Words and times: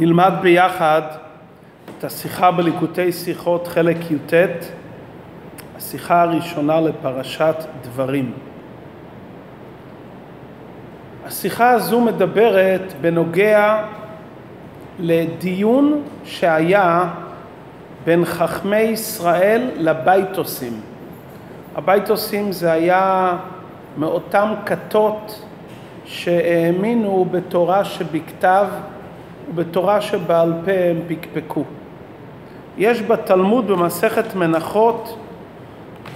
נלמד 0.00 0.32
ביחד 0.40 1.02
את 1.98 2.04
השיחה 2.04 2.50
בליקוטי 2.50 3.12
שיחות 3.12 3.66
חלק 3.66 4.10
י"ט, 4.10 4.34
השיחה 5.76 6.22
הראשונה 6.22 6.80
לפרשת 6.80 7.54
דברים. 7.82 8.32
השיחה 11.26 11.70
הזו 11.70 12.00
מדברת 12.00 12.92
בנוגע 13.00 13.84
לדיון 14.98 16.02
שהיה 16.24 17.08
בין 18.04 18.24
חכמי 18.24 18.76
ישראל 18.80 19.70
לבייטוסים. 19.76 20.80
הבייטוסים 21.76 22.52
זה 22.52 22.72
היה 22.72 23.36
מאותם 23.96 24.54
כתות 24.66 25.44
שהאמינו 26.04 27.26
בתורה 27.30 27.84
שבכתב 27.84 28.66
ובתורה 29.50 30.00
שבעל 30.00 30.52
פה 30.64 30.70
הם 30.70 30.96
פקפקו. 31.08 31.64
יש 32.78 33.02
בתלמוד 33.02 33.66
במסכת 33.66 34.34
מנחות 34.34 35.18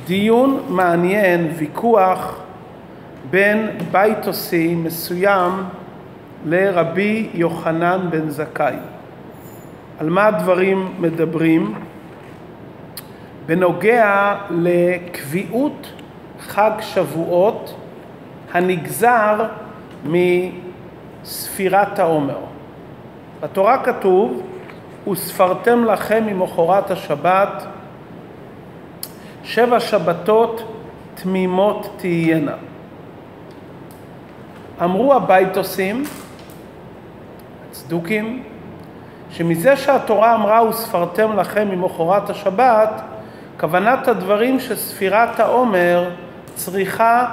דיון 0.07 0.61
מעניין, 0.69 1.51
ויכוח 1.57 2.41
בין 3.31 3.71
בייטוסי 3.91 4.75
מסוים 4.75 5.53
לרבי 6.47 7.29
יוחנן 7.35 8.07
בן 8.11 8.29
זכאי. 8.31 8.77
על 9.99 10.11
מה 10.11 10.27
הדברים 10.27 10.95
מדברים? 10.99 11.75
בנוגע 13.47 14.35
לקביעות 14.51 15.93
חג 16.41 16.71
שבועות 16.81 17.75
הנגזר 18.53 19.45
מספירת 20.05 21.99
העומר. 21.99 22.54
בתורה 23.45 23.79
כתוב, 23.85 24.43
וספרתם 25.11 25.85
לכם 25.85 26.25
ממחרת 26.27 26.91
השבת 26.91 27.67
שבע 29.43 29.81
שבתות 29.81 30.63
תמימות 31.15 31.95
תהיינה. 31.97 32.55
אמרו 34.83 35.15
הבייטוסים, 35.15 36.05
הצדוקים, 37.71 38.43
שמזה 39.31 39.77
שהתורה 39.77 40.35
אמרה 40.35 40.69
וספרתם 40.69 41.37
לכם 41.37 41.69
ממחרת 41.71 42.31
השבת, 42.31 43.03
כוונת 43.61 44.09
הדברים 44.09 44.61
שספירת 44.61 45.41
העומר 45.41 46.11
צריכה 46.55 47.27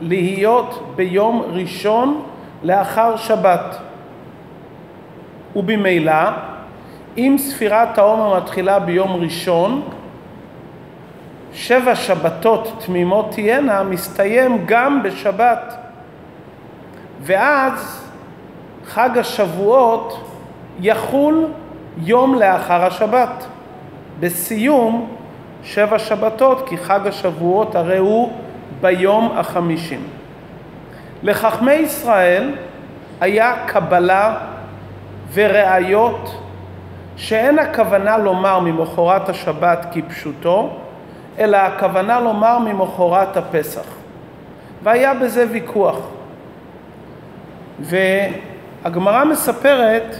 להיות 0.00 0.92
ביום 0.96 1.42
ראשון 1.52 2.22
לאחר 2.62 3.16
שבת. 3.16 3.89
ובמילא, 5.56 6.30
אם 7.16 7.36
ספירת 7.38 7.98
העומר 7.98 8.36
מתחילה 8.36 8.78
ביום 8.78 9.16
ראשון, 9.22 9.82
שבע 11.52 11.94
שבתות 11.94 12.82
תמימות 12.86 13.30
תהיינה 13.30 13.82
מסתיים 13.82 14.64
גם 14.66 15.02
בשבת. 15.02 15.74
ואז 17.22 18.06
חג 18.86 19.18
השבועות 19.18 20.26
יחול 20.80 21.46
יום 21.98 22.34
לאחר 22.34 22.84
השבת. 22.84 23.46
בסיום 24.20 25.08
שבע 25.64 25.98
שבתות, 25.98 26.68
כי 26.68 26.78
חג 26.78 27.06
השבועות 27.06 27.74
הרי 27.74 27.98
הוא 27.98 28.32
ביום 28.80 29.32
החמישים. 29.36 30.02
לחכמי 31.22 31.72
ישראל 31.72 32.54
היה 33.20 33.54
קבלה 33.66 34.34
וראיות 35.32 36.40
שאין 37.16 37.58
הכוונה 37.58 38.18
לומר 38.18 38.58
ממחרת 38.58 39.28
השבת 39.28 39.86
כפשוטו, 39.92 40.70
אלא 41.38 41.56
הכוונה 41.56 42.20
לומר 42.20 42.58
ממחרת 42.58 43.36
הפסח. 43.36 43.84
והיה 44.82 45.14
בזה 45.14 45.46
ויכוח. 45.50 45.98
והגמרא 47.80 49.24
מספרת 49.24 50.16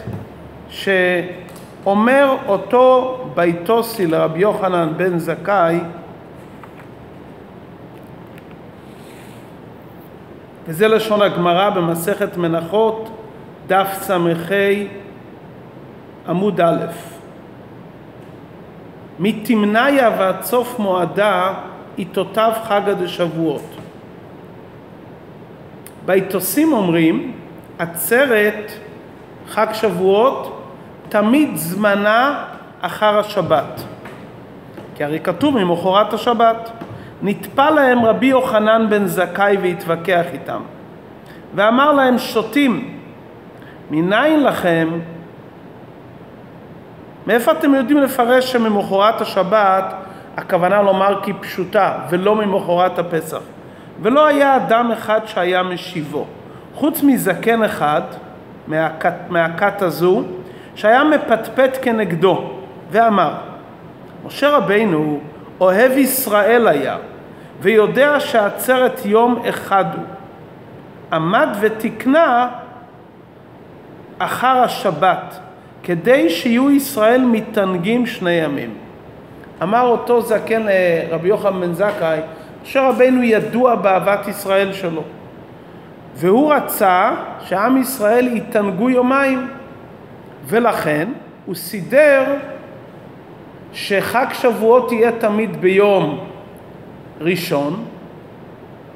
שאומר 0.68 2.36
אותו 2.46 3.16
ביתוסי 3.34 4.06
לרבי 4.06 4.40
יוחנן 4.40 4.92
בן 4.96 5.18
זכאי, 5.18 5.80
וזה 10.66 10.88
לשון 10.88 11.22
הגמרא 11.22 11.70
במסכת 11.70 12.36
מנחות, 12.36 13.19
דף 13.70 13.88
ס"ה 14.00 14.16
עמוד 16.28 16.60
א', 16.60 16.86
מתמניה 19.18 20.10
ועד 20.18 20.42
סוף 20.42 20.78
מועדה 20.78 21.54
עיתותיו 21.96 22.52
חגא 22.64 22.92
דשבועות. 22.92 23.62
ביתוסים 26.06 26.72
אומרים, 26.72 27.32
עצרת 27.78 28.72
חג 29.48 29.66
שבועות 29.72 30.62
תמיד 31.08 31.56
זמנה 31.56 32.44
אחר 32.80 33.18
השבת. 33.18 33.82
כי 34.94 35.04
הרי 35.04 35.20
כתוב 35.20 35.58
ממחרת 35.58 36.12
השבת. 36.12 36.70
נטפל 37.22 37.70
להם 37.70 38.04
רבי 38.04 38.26
יוחנן 38.26 38.86
בן 38.90 39.06
זכאי 39.06 39.56
והתווכח 39.62 40.24
איתם. 40.32 40.60
ואמר 41.54 41.92
להם 41.92 42.18
שותים, 42.18 42.99
מניין 43.90 44.42
לכם, 44.42 44.88
מאיפה 47.26 47.52
אתם 47.52 47.74
יודעים 47.74 47.98
לפרש 47.98 48.52
שממחרת 48.52 49.20
השבת 49.20 49.94
הכוונה 50.36 50.82
לומר 50.82 51.20
כפשוטה 51.22 51.98
ולא 52.10 52.36
ממחרת 52.36 52.98
הפסח? 52.98 53.40
ולא 54.02 54.26
היה 54.26 54.56
אדם 54.56 54.90
אחד 54.92 55.20
שהיה 55.26 55.62
משיבו, 55.62 56.26
חוץ 56.74 57.02
מזקן 57.02 57.62
אחד 57.62 58.02
מהכת, 58.66 59.14
מהכת 59.28 59.82
הזו, 59.82 60.22
שהיה 60.74 61.04
מפטפט 61.04 61.78
כנגדו, 61.82 62.50
ואמר, 62.90 63.34
משה 64.26 64.56
רבינו 64.56 65.20
אוהב 65.60 65.92
ישראל 65.92 66.68
היה, 66.68 66.96
ויודע 67.60 68.20
שעצרת 68.20 69.00
יום 69.04 69.42
אחד 69.48 69.84
הוא. 69.96 70.04
עמד 71.12 71.48
ותקנה 71.60 72.48
אחר 74.22 74.56
השבת, 74.64 75.38
כדי 75.82 76.30
שיהיו 76.30 76.70
ישראל 76.70 77.24
מתענגים 77.24 78.06
שני 78.06 78.30
ימים. 78.30 78.74
אמר 79.62 79.86
אותו 79.86 80.20
זקן 80.20 80.62
לרבי 80.62 81.28
יוחנן 81.28 81.60
בן 81.60 81.72
זכאי, 81.72 82.18
משה 82.62 82.88
רבינו 82.88 83.22
ידוע 83.22 83.74
באהבת 83.74 84.28
ישראל 84.28 84.72
שלו, 84.72 85.02
והוא 86.14 86.52
רצה 86.52 87.10
שעם 87.44 87.76
ישראל 87.76 88.36
יתענגו 88.36 88.90
יומיים, 88.90 89.48
ולכן 90.46 91.08
הוא 91.46 91.54
סידר 91.54 92.24
שחג 93.72 94.26
שבועות 94.32 94.92
יהיה 94.92 95.12
תמיד 95.12 95.60
ביום 95.60 96.26
ראשון, 97.20 97.84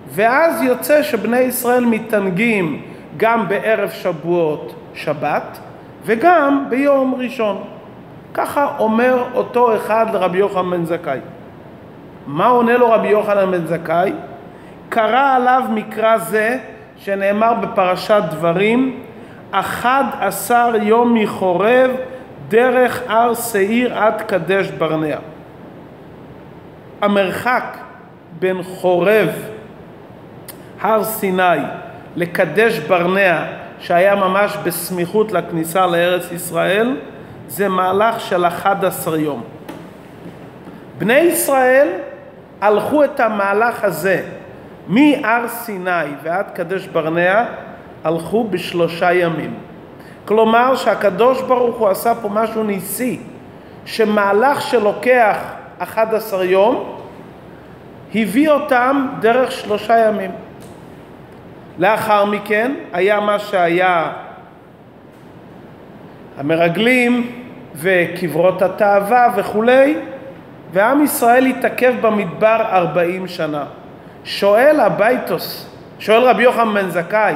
ואז 0.08 0.62
יוצא 0.62 1.02
שבני 1.02 1.38
ישראל 1.41 1.84
מתענגים 1.84 2.82
גם 3.16 3.48
בערב 3.48 3.91
שבועות 3.91 4.74
שבת 4.94 5.59
וגם 6.05 6.66
ביום 6.69 7.15
ראשון. 7.19 7.65
ככה 8.34 8.69
אומר 8.78 9.25
אותו 9.34 9.77
אחד 9.77 10.06
לרבי 10.12 10.38
יוחנן 10.38 10.71
בן 10.71 10.84
זכאי. 10.84 11.19
מה 12.27 12.47
עונה 12.47 12.77
לו 12.77 12.91
רבי 12.91 13.09
יוחנן 13.09 13.50
בן 13.50 13.66
זכאי? 13.66 14.12
קרא 14.88 15.37
עליו 15.37 15.62
מקרא 15.71 16.19
זה 16.19 16.59
שנאמר 16.97 17.54
בפרשת 17.54 18.22
דברים, 18.31 19.00
אחד 19.50 20.04
עשר 20.21 20.72
יום 20.83 21.15
מחורב 21.15 21.91
דרך 22.48 23.03
הר 23.09 23.34
שעיר 23.34 23.98
עד 23.98 24.22
קדש 24.22 24.71
ברנע. 24.71 25.16
המרחק 27.01 27.77
בין 28.39 28.63
חורב, 28.63 29.28
הר 30.80 31.04
סיני, 31.04 31.59
לקדש 32.16 32.78
ברנע, 32.78 33.45
שהיה 33.84 34.15
ממש 34.15 34.57
בסמיכות 34.63 35.33
לכניסה 35.33 35.86
לארץ 35.86 36.33
ישראל, 36.33 36.97
זה 37.48 37.69
מהלך 37.69 38.21
של 38.21 38.47
11 38.47 39.19
יום. 39.19 39.42
בני 40.98 41.19
ישראל 41.19 41.89
הלכו 42.60 43.04
את 43.04 43.21
המהלך 43.21 43.84
הזה 43.84 44.22
מהר 44.89 45.48
סיני 45.48 45.91
ועד 46.22 46.47
קדש 46.54 46.86
ברנע, 46.86 47.45
הלכו 48.04 48.45
בשלושה 48.51 49.13
ימים. 49.13 49.54
כלומר 50.25 50.77
שהקדוש 50.77 51.42
ברוך 51.42 51.77
הוא 51.77 51.89
עשה 51.89 52.15
פה 52.15 52.28
משהו 52.28 52.65
ניסי, 52.65 53.21
שמהלך 53.84 54.63
שלוקח 54.63 55.39
11 55.78 56.45
יום, 56.45 56.97
הביא 58.15 58.51
אותם 58.51 59.07
דרך 59.21 59.53
שלושה 59.53 59.98
ימים. 59.98 60.30
לאחר 61.78 62.24
מכן 62.24 62.72
היה 62.92 63.21
מה 63.21 63.38
שהיה 63.38 64.12
המרגלים 66.38 67.30
וקברות 67.76 68.62
התאווה 68.62 69.28
וכולי, 69.36 69.97
ועם 70.72 71.04
ישראל 71.04 71.47
התעכב 71.47 71.94
במדבר 72.00 72.62
ארבעים 72.72 73.26
שנה. 73.26 73.65
שואל 74.24 74.80
הבייתוסי, 74.80 75.71
שואל 75.98 76.22
רבי 76.22 76.42
יוחנן 76.42 76.74
בן 76.74 76.91
זכאי 76.91 77.34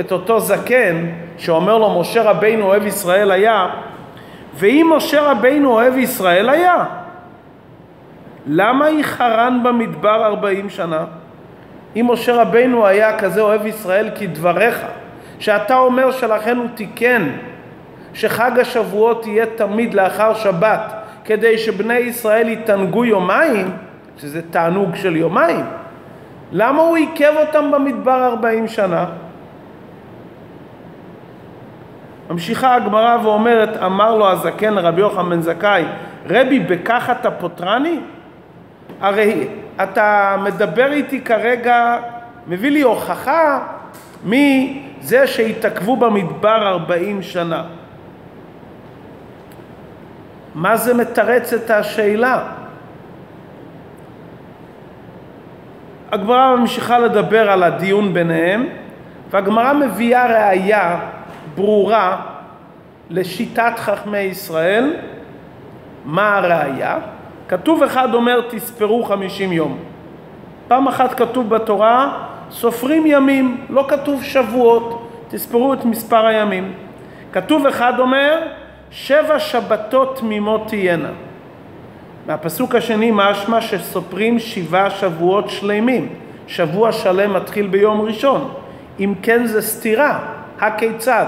את 0.00 0.12
אותו 0.12 0.40
זקן 0.40 1.06
שאומר 1.38 1.78
לו 1.78 2.00
משה 2.00 2.22
רבינו 2.22 2.66
אוהב 2.66 2.86
ישראל 2.86 3.30
היה, 3.30 3.66
ואם 4.54 4.90
משה 4.96 5.20
רבינו 5.30 5.72
אוהב 5.72 5.98
ישראל 5.98 6.48
היה, 6.48 6.84
למה 8.46 8.90
ייחרן 8.90 9.62
במדבר 9.62 10.24
ארבעים 10.24 10.70
שנה? 10.70 11.04
אם 11.96 12.06
משה 12.10 12.42
רבינו 12.42 12.86
היה 12.86 13.18
כזה 13.18 13.40
אוהב 13.40 13.66
ישראל 13.66 14.10
כדבריך, 14.14 14.86
שאתה 15.38 15.78
אומר 15.78 16.10
שלכן 16.10 16.56
הוא 16.56 16.68
תיקן 16.74 17.28
שחג 18.14 18.58
השבועות 18.60 19.26
יהיה 19.26 19.46
תמיד 19.46 19.94
לאחר 19.94 20.34
שבת, 20.34 20.92
כדי 21.24 21.58
שבני 21.58 21.94
ישראל 21.94 22.48
יתענגו 22.48 23.04
יומיים, 23.04 23.70
שזה 24.18 24.42
תענוג 24.50 24.94
של 24.94 25.16
יומיים, 25.16 25.64
למה 26.52 26.82
הוא 26.82 26.96
עיכב 26.96 27.32
אותם 27.36 27.70
במדבר 27.70 28.24
ארבעים 28.26 28.68
שנה? 28.68 29.04
ממשיכה 32.30 32.74
הגמרא 32.74 33.16
ואומרת, 33.22 33.76
אמר 33.76 34.16
לו 34.16 34.28
הזקן 34.30 34.74
לרבי 34.74 35.00
יוחנן 35.00 35.30
בן 35.30 35.40
זכאי, 35.40 35.84
רבי, 36.30 36.58
בכך 36.60 37.12
אתה 37.20 37.30
פוטרני? 37.30 38.00
הרי 39.00 39.48
אתה 39.82 40.36
מדבר 40.42 40.92
איתי 40.92 41.20
כרגע, 41.20 41.98
מביא 42.46 42.70
לי 42.70 42.82
הוכחה 42.82 43.60
מזה 44.24 45.26
שהתעכבו 45.26 45.96
במדבר 45.96 46.68
ארבעים 46.68 47.22
שנה. 47.22 47.64
מה 50.54 50.76
זה 50.76 50.94
מתרץ 50.94 51.52
את 51.52 51.70
השאלה? 51.70 52.42
הגמרא 56.12 56.56
ממשיכה 56.56 56.98
לדבר 56.98 57.50
על 57.50 57.62
הדיון 57.62 58.14
ביניהם, 58.14 58.66
והגמרא 59.30 59.72
מביאה 59.72 60.26
ראייה 60.26 61.00
ברורה 61.54 62.16
לשיטת 63.10 63.72
חכמי 63.76 64.18
ישראל. 64.18 64.96
מה 66.04 66.36
הראייה? 66.36 66.98
כתוב 67.52 67.82
אחד 67.82 68.14
אומר 68.14 68.40
תספרו 68.50 69.04
חמישים 69.04 69.52
יום. 69.52 69.78
פעם 70.68 70.88
אחת 70.88 71.14
כתוב 71.14 71.48
בתורה 71.48 72.24
סופרים 72.50 73.04
ימים, 73.06 73.66
לא 73.70 73.84
כתוב 73.88 74.22
שבועות, 74.22 75.08
תספרו 75.28 75.72
את 75.72 75.84
מספר 75.84 76.26
הימים. 76.26 76.72
כתוב 77.32 77.66
אחד 77.66 77.98
אומר 77.98 78.38
שבע 78.90 79.38
שבתות 79.38 80.16
תמימות 80.16 80.68
תהיינה. 80.68 81.08
מהפסוק 82.26 82.74
השני 82.74 83.10
משמע 83.14 83.60
שסופרים 83.60 84.38
שבעה 84.38 84.90
שבועות 84.90 85.50
שלמים. 85.50 86.08
שבוע 86.46 86.92
שלם 86.92 87.32
מתחיל 87.32 87.66
ביום 87.66 88.00
ראשון. 88.00 88.48
אם 89.00 89.14
כן 89.22 89.46
זה 89.46 89.62
סתירה, 89.62 90.18
הכיצד? 90.60 91.26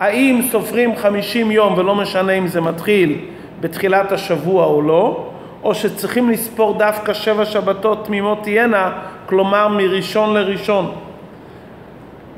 האם 0.00 0.40
סופרים 0.50 0.96
חמישים 0.96 1.50
יום 1.50 1.78
ולא 1.78 1.94
משנה 1.94 2.32
אם 2.32 2.46
זה 2.46 2.60
מתחיל 2.60 3.18
בתחילת 3.60 4.12
השבוע 4.12 4.64
או 4.64 4.82
לא, 4.82 5.26
או 5.62 5.74
שצריכים 5.74 6.30
לספור 6.30 6.78
דווקא 6.78 7.12
שבע 7.12 7.44
שבתות 7.44 8.04
תמימות 8.04 8.42
תהיינה, 8.42 8.92
כלומר 9.26 9.68
מראשון 9.68 10.34
לראשון. 10.34 10.94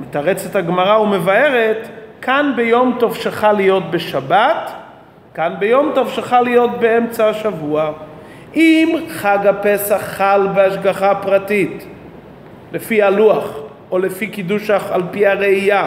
מתרצת 0.00 0.56
הגמרא 0.56 0.98
ומבארת 0.98 1.88
כאן 2.22 2.52
ביום 2.56 2.96
טוב 2.98 3.16
שחל 3.16 3.52
להיות 3.52 3.90
בשבת, 3.90 4.70
כאן 5.34 5.54
ביום 5.58 5.92
טוב 5.94 6.08
שחל 6.10 6.40
להיות 6.40 6.70
באמצע 6.80 7.28
השבוע. 7.28 7.92
אם 8.54 8.98
חג 9.08 9.46
הפסח 9.46 10.00
חל 10.02 10.48
בהשגחה 10.54 11.14
פרטית, 11.14 11.86
לפי 12.72 13.02
הלוח, 13.02 13.50
או 13.90 13.98
לפי 13.98 14.26
קידוש 14.26 14.70
על 14.70 15.02
פי 15.10 15.26
הראייה, 15.26 15.86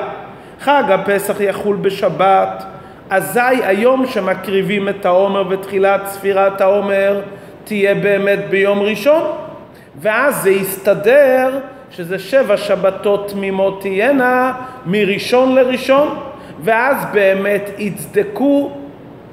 חג 0.60 0.84
הפסח 0.89 1.39
יחול 1.39 1.75
בשבת, 1.75 2.63
אזי 3.12 3.40
היום 3.63 4.06
שמקריבים 4.08 4.90
את 4.90 5.06
העומר 5.06 5.44
ותחילת 5.50 6.08
ספירת 6.08 6.62
העומר 6.62 7.22
תהיה 7.63 7.96
באמת 7.96 8.40
ביום 8.50 8.80
ראשון, 8.80 9.22
ואז 10.02 10.36
זה 10.36 10.52
יסתדר 10.52 11.60
שזה 11.92 12.19
שבע 12.19 12.58
שבתות 12.58 13.30
תמימות 13.30 13.81
תהיינה 13.81 14.54
מראשון 14.86 15.56
לראשון, 15.56 16.19
ואז 16.63 16.98
באמת 17.13 17.69
יצדקו 17.78 18.72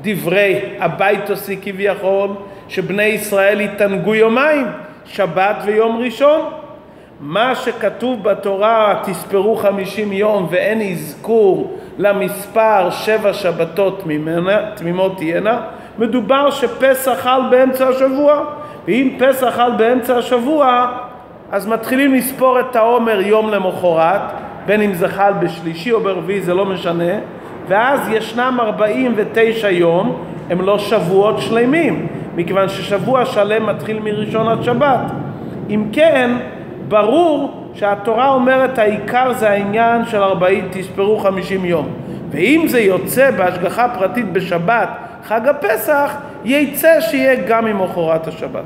דברי 0.02 0.60
הבייטוסי 0.80 1.58
כביכול, 1.62 2.30
שבני 2.68 3.02
ישראל 3.02 3.60
יתענגו 3.60 4.14
יומיים, 4.14 4.66
שבת 5.06 5.56
ויום 5.64 6.00
ראשון. 6.00 6.40
מה 7.20 7.54
שכתוב 7.54 8.22
בתורה, 8.22 9.02
תספרו 9.04 9.56
חמישים 9.56 10.12
יום 10.12 10.46
ואין 10.50 10.80
אזכור 10.80 11.77
למספר 11.98 12.90
שבע 12.90 13.32
שבתות 13.32 14.04
תמימות 14.74 15.16
תהיינה, 15.16 15.60
מדובר 15.98 16.50
שפסח 16.50 17.14
חל 17.20 17.40
באמצע 17.50 17.88
השבוע, 17.88 18.44
ואם 18.86 19.16
פסח 19.18 19.48
חל 19.56 19.70
באמצע 19.78 20.16
השבוע, 20.16 20.86
אז 21.52 21.66
מתחילים 21.66 22.14
לספור 22.14 22.60
את 22.60 22.76
העומר 22.76 23.20
יום 23.20 23.50
למחרת, 23.50 24.20
בין 24.66 24.82
אם 24.82 24.94
זה 24.94 25.08
חל 25.08 25.32
בשלישי 25.40 25.92
או 25.92 26.00
ברביעי, 26.00 26.40
זה 26.40 26.54
לא 26.54 26.64
משנה, 26.64 27.12
ואז 27.68 28.08
ישנם 28.08 28.58
49 28.60 29.70
יום, 29.70 30.24
הם 30.50 30.60
לא 30.60 30.78
שבועות 30.78 31.40
שלמים, 31.40 32.06
מכיוון 32.36 32.68
ששבוע 32.68 33.24
שלם 33.24 33.66
מתחיל 33.66 34.00
מראשון 34.00 34.48
עד 34.48 34.62
שבת. 34.62 35.00
אם 35.70 35.84
כן, 35.92 36.30
ברור 36.88 37.68
שהתורה 37.74 38.28
אומרת 38.28 38.78
העיקר 38.78 39.32
זה 39.32 39.50
העניין 39.50 40.06
של 40.06 40.22
40, 40.22 40.68
תספרו 40.72 41.18
50 41.18 41.64
יום. 41.64 41.88
ואם 42.30 42.64
זה 42.68 42.80
יוצא 42.80 43.30
בהשגחה 43.30 43.88
פרטית 43.98 44.32
בשבת, 44.32 44.88
חג 45.24 45.48
הפסח, 45.48 46.16
יצא 46.44 47.00
שיהיה 47.00 47.48
גם 47.48 47.64
ממחרת 47.64 48.26
השבת. 48.26 48.64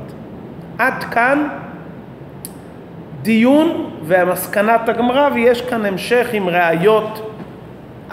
עד 0.77 1.03
כאן 1.03 1.47
דיון 3.21 3.89
ומסקנת 4.03 4.89
הגמרא, 4.89 5.29
ויש 5.33 5.61
כאן 5.61 5.85
המשך 5.85 6.27
עם 6.33 6.49
ראיות 6.49 7.35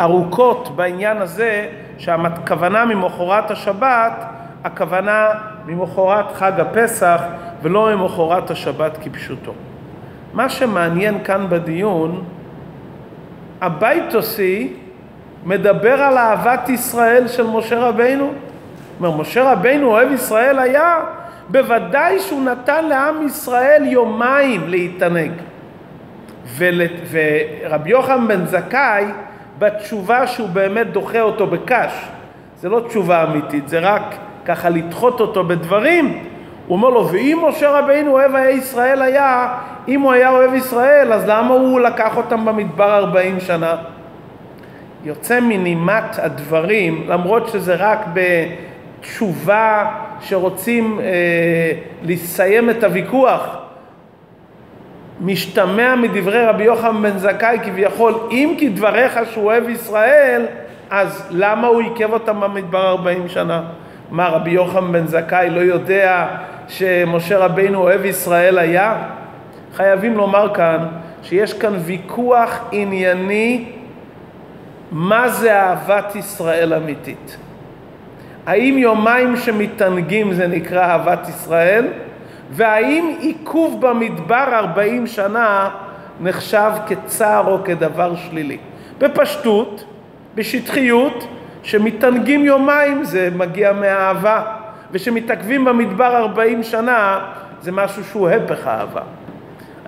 ארוכות 0.01 0.77
בעניין 0.77 1.17
הזה, 1.17 1.67
שהכוונה 1.99 2.85
ממחרת 2.85 3.50
השבת, 3.50 4.25
הכוונה 4.64 5.29
ממחרת 5.67 6.33
חג 6.35 6.61
הפסח, 6.61 7.23
ולא 7.62 7.97
ממחרת 7.97 8.50
השבת 8.50 8.99
כפשוטו. 9.02 9.52
מה 10.34 10.49
שמעניין 10.49 11.25
כאן 11.25 11.46
בדיון, 11.49 12.25
הבייטוסי 13.60 14.72
מדבר 15.44 16.02
על 16.02 16.18
אהבת 16.18 16.68
ישראל 16.68 17.28
של 17.28 17.46
משה 17.46 17.78
רבינו. 17.78 18.32
אומר, 18.99 19.10
משה 19.10 19.52
רבינו 19.52 19.87
אוהב 19.87 20.12
ישראל 20.12 20.58
היה, 20.58 20.94
בוודאי 21.49 22.18
שהוא 22.18 22.42
נתן 22.42 22.84
לעם 22.84 23.26
ישראל 23.26 23.82
יומיים 23.87 24.68
להתענג. 24.68 25.32
ול, 26.56 26.80
ורבי 27.10 27.90
יוחנן 27.90 28.28
בן 28.28 28.46
זכאי, 28.46 29.04
בתשובה 29.58 30.26
שהוא 30.26 30.49
באמת 30.49 30.92
דוחה 30.92 31.20
אותו 31.20 31.46
בקש, 31.46 31.92
זה 32.56 32.68
לא 32.68 32.80
תשובה 32.88 33.25
אמיתית, 33.25 33.68
זה 33.68 33.78
רק 33.78 34.14
ככה 34.44 34.68
לדחות 34.68 35.20
אותו 35.20 35.44
בדברים, 35.44 36.25
הוא 36.71 36.77
אומר 36.77 36.89
לו, 36.89 37.09
ואם 37.09 37.39
משה 37.49 37.71
רבינו 37.71 38.11
אוהב 38.12 38.35
היה 38.35 38.50
ישראל 38.50 39.03
היה, 39.03 39.55
אם 39.89 40.00
הוא 40.00 40.12
היה 40.12 40.31
אוהב 40.31 40.55
ישראל, 40.55 41.12
אז 41.12 41.29
למה 41.29 41.55
הוא 41.55 41.81
לקח 41.81 42.17
אותם 42.17 42.45
במדבר 42.45 42.97
ארבעים 42.97 43.41
שנה? 43.41 43.77
יוצא 45.05 45.41
מנימת 45.41 46.19
הדברים, 46.19 47.05
למרות 47.09 47.49
שזה 47.49 47.75
רק 47.75 48.07
בתשובה 49.00 49.91
שרוצים 50.21 51.00
אה, 51.00 51.73
לסיים 52.03 52.71
את 52.71 52.85
הוויכוח, 52.85 53.57
משתמע 55.21 55.95
מדברי 55.97 56.47
רבי 56.47 56.65
יוחנן 56.65 57.03
בן 57.03 57.19
זכאי 57.19 57.59
כביכול, 57.65 58.15
אם 58.31 58.57
כדבריך 58.61 59.21
שהוא 59.33 59.45
אוהב 59.45 59.69
ישראל, 59.69 60.47
אז 60.91 61.29
למה 61.31 61.67
הוא 61.67 61.83
עיכב 61.83 62.12
אותם 62.12 62.41
במדבר 62.41 62.89
ארבעים 62.89 63.29
שנה? 63.29 63.62
מה, 64.11 64.29
רבי 64.29 64.50
יוחנן 64.50 64.93
בן 64.93 65.07
זכאי 65.07 65.50
לא 65.50 65.61
יודע 65.61 66.29
שמשה 66.69 67.38
רבינו 67.38 67.79
אוהב 67.79 68.05
ישראל 68.05 68.59
היה? 68.59 69.02
חייבים 69.75 70.17
לומר 70.17 70.55
כאן 70.55 70.87
שיש 71.23 71.52
כאן 71.52 71.73
ויכוח 71.85 72.61
ענייני 72.73 73.64
מה 74.93 75.29
זה 75.29 75.61
אהבת 75.61 76.17
ישראל 76.17 76.75
אמיתית. 76.75 77.37
האם 78.47 78.79
יומיים 78.79 79.37
שמתענגים 79.37 80.33
זה 80.33 80.47
נקרא 80.47 80.85
אהבת 80.85 81.29
ישראל? 81.29 81.87
והאם 82.50 83.17
עיכוב 83.21 83.87
במדבר 83.87 84.45
ארבעים 84.52 85.07
שנה 85.07 85.71
נחשב 86.21 86.71
כצער 86.87 87.47
או 87.47 87.64
כדבר 87.64 88.17
שלילי? 88.17 88.59
בפשטות, 88.99 89.85
בשטחיות, 90.35 91.26
שמתענגים 91.62 92.45
יומיים 92.45 93.05
זה 93.05 93.29
מגיע 93.37 93.73
מהאהבה, 93.73 94.43
ושמתעכבים 94.93 95.64
במדבר 95.64 96.17
40 96.17 96.62
שנה 96.62 97.21
זה 97.62 97.73
משהו 97.73 98.05
שהוא 98.05 98.29
הפך 98.29 98.67
האהבה. 98.67 99.00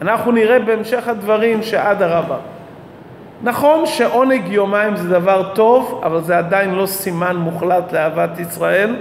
אנחנו 0.03 0.33
נראה 0.33 0.59
בהמשך 0.59 1.09
הדברים 1.09 1.63
שאדרבה. 1.63 2.37
נכון 3.43 3.87
שעונג 3.87 4.49
יומיים 4.49 4.97
זה 4.97 5.09
דבר 5.09 5.51
טוב, 5.55 6.01
אבל 6.05 6.21
זה 6.21 6.39
עדיין 6.39 6.75
לא 6.75 6.87
סימן 6.87 7.37
מוחלט 7.37 7.93
לאהבת 7.93 8.41
ישראל. 8.41 8.97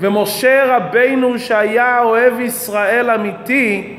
ומשה 0.00 0.76
רבינו 0.76 1.38
שהיה 1.38 2.02
אוהב 2.02 2.40
ישראל 2.40 3.10
אמיתי, 3.10 3.96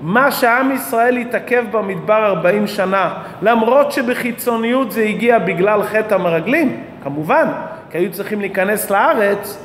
מה 0.00 0.30
שעם 0.30 0.72
ישראל 0.72 1.16
התעכב 1.16 1.64
במדבר 1.70 2.26
40 2.26 2.66
שנה, 2.66 3.14
למרות 3.42 3.92
שבחיצוניות 3.92 4.92
זה 4.92 5.02
הגיע 5.02 5.38
בגלל 5.38 5.82
חטא 5.82 6.14
המרגלים, 6.14 6.80
כמובן, 7.04 7.48
כי 7.90 7.98
היו 7.98 8.12
צריכים 8.12 8.40
להיכנס 8.40 8.90
לארץ, 8.90 9.58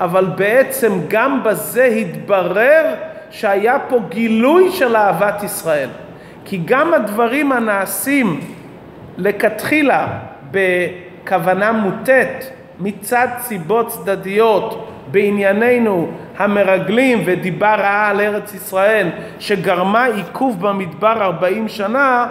אבל 0.00 0.24
בעצם 0.24 0.92
גם 1.08 1.42
בזה 1.44 1.84
התברר 1.84 2.94
שהיה 3.30 3.78
פה 3.88 3.98
גילוי 4.08 4.72
של 4.72 4.96
אהבת 4.96 5.42
ישראל. 5.42 5.88
כי 6.44 6.60
גם 6.64 6.94
הדברים 6.94 7.52
הנעשים 7.52 8.40
לכתחילה 9.16 10.06
בכוונה 10.50 11.72
מוטית 11.72 12.50
מצד 12.80 13.28
סיבות 13.40 13.88
צדדיות 13.88 14.88
בענייננו 15.10 16.10
המרגלים 16.38 17.22
ודיבה 17.24 17.74
רעה 17.74 18.08
על 18.08 18.20
ארץ 18.20 18.54
ישראל 18.54 19.08
שגרמה 19.38 20.04
עיכוב 20.04 20.60
במדבר 20.60 21.22
40 21.22 21.68
שנה 21.68 22.26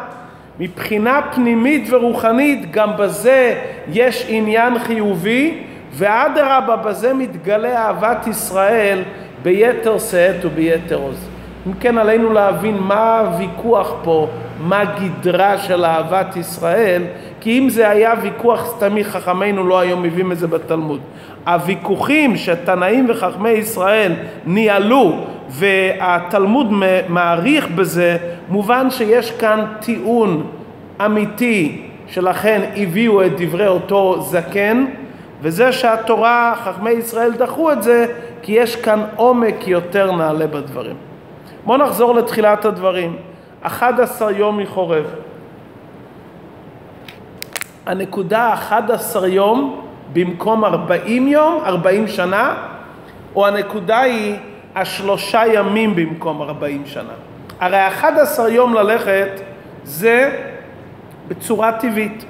מבחינה 0.59 1.19
פנימית 1.35 1.87
ורוחנית 1.89 2.71
גם 2.71 2.89
בזה 2.97 3.55
יש 3.91 4.25
עניין 4.29 4.79
חיובי 4.79 5.63
ואדרבה 5.93 6.75
בזה 6.75 7.13
מתגלה 7.13 7.85
אהבת 7.85 8.27
ישראל 8.27 9.03
ביתר 9.43 9.99
שאת 9.99 10.45
וביתר 10.45 10.95
עוז. 10.95 11.27
אם 11.67 11.73
כן 11.73 11.97
עלינו 11.97 12.33
להבין 12.33 12.77
מה 12.77 13.19
הוויכוח 13.19 13.93
פה, 14.03 14.27
מה 14.59 14.83
גדרה 14.85 15.57
של 15.57 15.85
אהבת 15.85 16.35
ישראל, 16.35 17.03
כי 17.41 17.59
אם 17.59 17.69
זה 17.69 17.89
היה 17.89 18.13
ויכוח 18.21 18.65
סתמי 18.65 19.03
חכמינו 19.03 19.67
לא 19.67 19.79
היו 19.79 19.97
מביאים 19.97 20.31
את 20.31 20.37
זה 20.37 20.47
בתלמוד. 20.47 20.99
הוויכוחים 21.47 22.37
שתנאים 22.37 23.05
וחכמי 23.09 23.49
ישראל 23.49 24.13
ניהלו 24.45 25.25
והתלמוד 25.49 26.73
מעריך 27.07 27.67
בזה, 27.67 28.17
מובן 28.49 28.89
שיש 28.91 29.31
כאן 29.31 29.65
טיעון 29.79 30.47
אמיתי 31.05 31.87
שלכן 32.07 32.61
הביאו 32.75 33.25
את 33.25 33.31
דברי 33.41 33.67
אותו 33.67 34.21
זקן 34.21 34.85
וזה 35.41 35.71
שהתורה, 35.71 36.55
חכמי 36.63 36.89
ישראל 36.89 37.31
דחו 37.33 37.71
את 37.71 37.83
זה 37.83 38.05
כי 38.41 38.51
יש 38.51 38.75
כאן 38.75 39.01
עומק 39.15 39.67
יותר 39.67 40.11
נעלה 40.11 40.47
בדברים. 40.47 40.95
בואו 41.65 41.77
נחזור 41.77 42.15
לתחילת 42.15 42.65
הדברים. 42.65 43.15
11 43.61 44.31
יום 44.31 44.57
מחורב. 44.57 45.05
הנקודה 47.85 48.53
11 48.53 49.27
יום 49.27 49.81
במקום 50.13 50.65
40 50.65 51.27
יום, 51.27 51.61
40 51.65 52.07
שנה, 52.07 52.55
או 53.35 53.47
הנקודה 53.47 53.99
היא 53.99 54.35
השלושה 54.77 55.41
ימים 55.53 55.95
במקום 55.95 56.41
40 56.41 56.83
שנה. 56.85 57.13
הרי 57.59 57.87
11 57.87 58.49
יום 58.49 58.73
ללכת 58.73 59.29
זה 59.83 60.31
בצורה 61.27 61.71
טבעית. 61.71 62.25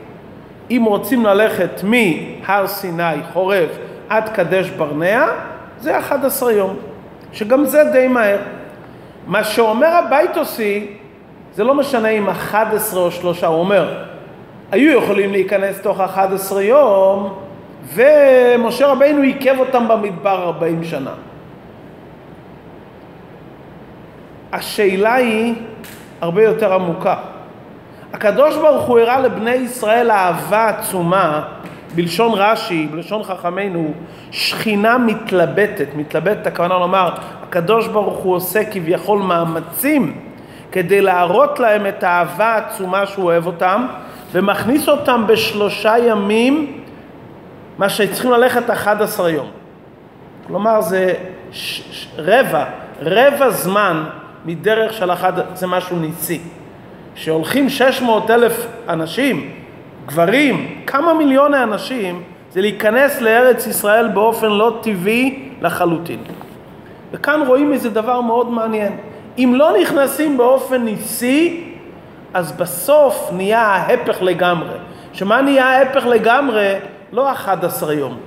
אם 0.72 0.84
רוצים 0.86 1.25
ללכת 1.25 1.82
מהר 1.84 2.68
סיני, 2.68 3.24
חורב, 3.34 3.70
עד 4.10 4.30
קדש 4.30 4.70
ברנע, 4.70 5.25
זה 5.80 6.00
11 6.00 6.51
יום, 6.51 6.75
שגם 7.34 7.66
זה 7.66 7.84
די 7.84 8.08
מהר. 8.08 8.38
מה 9.27 9.44
שאומר 9.44 9.88
הבייטוסי, 9.88 10.88
זה 11.56 11.63
לא 11.63 11.74
משנה 11.74 12.10
אם 12.10 12.30
11 12.30 13.01
או 13.01 13.12
שלושה, 13.12 13.48
הוא 13.48 13.60
אומר, 13.60 14.04
היו 14.72 14.98
יכולים 14.98 15.32
להיכנס 15.32 15.82
תוך 15.82 16.00
11 16.00 16.63
יום, 16.63 17.34
ומשה 17.94 18.88
רבינו 18.88 19.22
עיכב 19.22 19.56
אותם 19.60 19.88
במדבר 19.88 20.44
40 20.44 20.84
שנה. 20.84 21.12
השאלה 24.51 25.13
היא 25.13 25.54
הרבה 26.22 26.44
יותר 26.44 26.74
עמוקה. 26.74 27.16
הקדוש 28.13 28.56
ברוך 28.56 28.86
הוא 28.86 29.00
הראה 29.00 29.20
לבני 29.20 29.51
ישראל 29.51 30.12
אהבה 30.12 30.68
עצומה, 30.68 31.44
בלשון 31.96 32.32
רש"י, 32.34 32.88
בלשון 32.92 33.24
חכמינו, 33.24 33.94
שכינה 34.32 34.98
מתלבטת, 34.98 35.88
מתלבטת 35.96 36.48
הכוונה 36.48 36.74
לומר, 36.77 37.10
הקדוש 37.44 37.88
ברוך 37.88 38.18
הוא 38.18 38.36
עושה 38.36 38.72
כביכול 38.72 39.20
מאמצים 39.20 40.18
כדי 40.72 41.01
להראות 41.01 41.60
להם 41.60 41.88
את 41.88 42.04
האהבה 42.04 42.46
העצומה 42.46 43.06
שהוא 43.06 43.25
אוהב 43.25 43.46
אותם, 43.46 43.88
ומכניס 44.32 44.89
אותם 44.89 45.24
בשלושה 45.27 45.96
ימים, 45.98 46.82
מה 47.77 47.89
שצריכים 47.89 48.32
ללכת 48.32 48.70
11 48.70 49.30
יום. 49.30 49.48
כלומר 50.48 50.82
זה 50.82 51.13
ש- 51.51 51.82
ש- 51.92 52.08
רבע, 52.18 52.66
רבע 53.01 53.50
זמן 53.50 54.04
מדרך 54.48 54.94
של 54.94 55.12
אחד, 55.12 55.34
זה 55.56 55.68
משהו 55.68 56.00
ניסי. 56.00 56.39
שהולכים 57.16 57.70
600 57.70 58.32
אלף 58.32 58.68
אנשים, 58.89 59.51
גברים, 60.06 60.82
כמה 60.86 61.13
מיליוני 61.13 61.63
אנשים, 61.63 62.24
זה 62.51 62.62
להיכנס 62.62 63.22
לארץ 63.22 63.68
ישראל 63.68 64.08
באופן 64.08 64.48
לא 64.50 64.77
טבעי 64.82 65.50
לחלוטין. 65.62 66.20
וכאן 67.12 67.42
רואים 67.48 67.74
איזה 67.74 67.89
דבר 67.89 68.22
מאוד 68.22 68.51
מעניין. 68.51 68.98
אם 69.38 69.54
לא 69.56 69.77
נכנסים 69.82 70.38
באופן 70.38 70.82
ניסי, 70.82 71.63
אז 72.34 72.51
בסוף 72.51 73.30
נהיה 73.34 73.62
ההפך 73.62 74.22
לגמרי. 74.22 74.77
שמה 75.13 75.42
נהיה 75.42 75.66
ההפך 75.66 76.06
לגמרי? 76.06 76.74
לא 77.12 77.32
11 77.32 77.94
יום. 77.94 78.18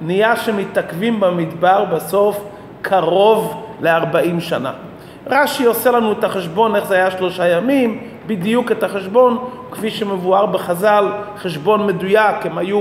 נהיה 0.00 0.36
שמתעכבים 0.36 1.20
במדבר 1.20 1.84
בסוף 1.84 2.44
קרוב 2.82 3.66
ל-40 3.80 4.40
שנה. 4.40 4.72
רש"י 5.26 5.64
עושה 5.64 5.90
לנו 5.90 6.12
את 6.12 6.24
החשבון 6.24 6.76
איך 6.76 6.86
זה 6.86 6.94
היה 6.94 7.10
שלושה 7.10 7.48
ימים, 7.48 8.08
בדיוק 8.26 8.72
את 8.72 8.82
החשבון, 8.82 9.50
כפי 9.70 9.90
שמבואר 9.90 10.46
בחז"ל, 10.46 11.08
חשבון 11.36 11.86
מדויק, 11.86 12.46
הם 12.46 12.58
היו 12.58 12.80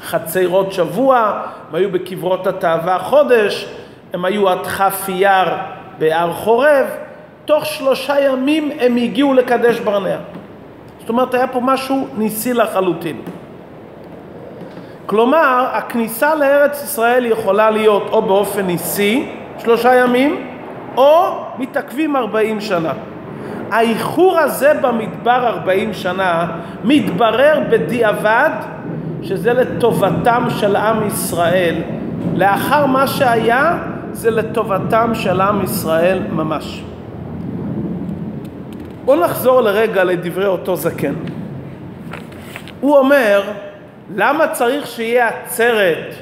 בחצרות 0.00 0.72
שבוע, 0.72 1.42
הם 1.68 1.74
היו 1.74 1.92
בקברות 1.92 2.46
התאווה 2.46 2.98
חודש, 2.98 3.68
הם 4.12 4.24
היו 4.24 4.48
עד 4.48 4.66
כ' 4.66 5.08
אייר 5.08 5.48
בהר 5.98 6.32
חורב, 6.32 6.86
תוך 7.44 7.66
שלושה 7.66 8.20
ימים 8.20 8.70
הם 8.80 8.96
הגיעו 8.96 9.34
לקדש 9.34 9.78
ברנע. 9.78 10.16
זאת 11.00 11.08
אומרת, 11.08 11.34
היה 11.34 11.46
פה 11.46 11.60
משהו 11.60 12.08
ניסי 12.16 12.54
לחלוטין. 12.54 13.16
כלומר, 15.06 15.66
הכניסה 15.72 16.34
לארץ 16.34 16.82
ישראל 16.84 17.26
יכולה 17.26 17.70
להיות 17.70 18.02
או 18.12 18.22
באופן 18.22 18.60
ניסי, 18.60 19.28
שלושה 19.58 19.94
ימים, 19.94 20.53
או 20.96 21.44
מתעכבים 21.58 22.16
40 22.16 22.60
שנה. 22.60 22.92
האיחור 23.70 24.38
הזה 24.38 24.72
במדבר 24.82 25.46
40 25.46 25.92
שנה 25.92 26.46
מתברר 26.84 27.60
בדיעבד 27.70 28.50
שזה 29.22 29.52
לטובתם 29.52 30.44
של 30.48 30.76
עם 30.76 31.06
ישראל. 31.06 31.74
לאחר 32.34 32.86
מה 32.86 33.06
שהיה 33.06 33.78
זה 34.12 34.30
לטובתם 34.30 35.10
של 35.14 35.40
עם 35.40 35.64
ישראל 35.64 36.18
ממש. 36.32 36.82
בואו 39.04 39.20
נחזור 39.20 39.60
לרגע 39.60 40.04
לדברי 40.04 40.46
אותו 40.46 40.76
זקן. 40.76 41.14
הוא 42.80 42.98
אומר, 42.98 43.42
למה 44.14 44.48
צריך 44.48 44.86
שיהיה 44.86 45.28
עצרת 45.28 46.14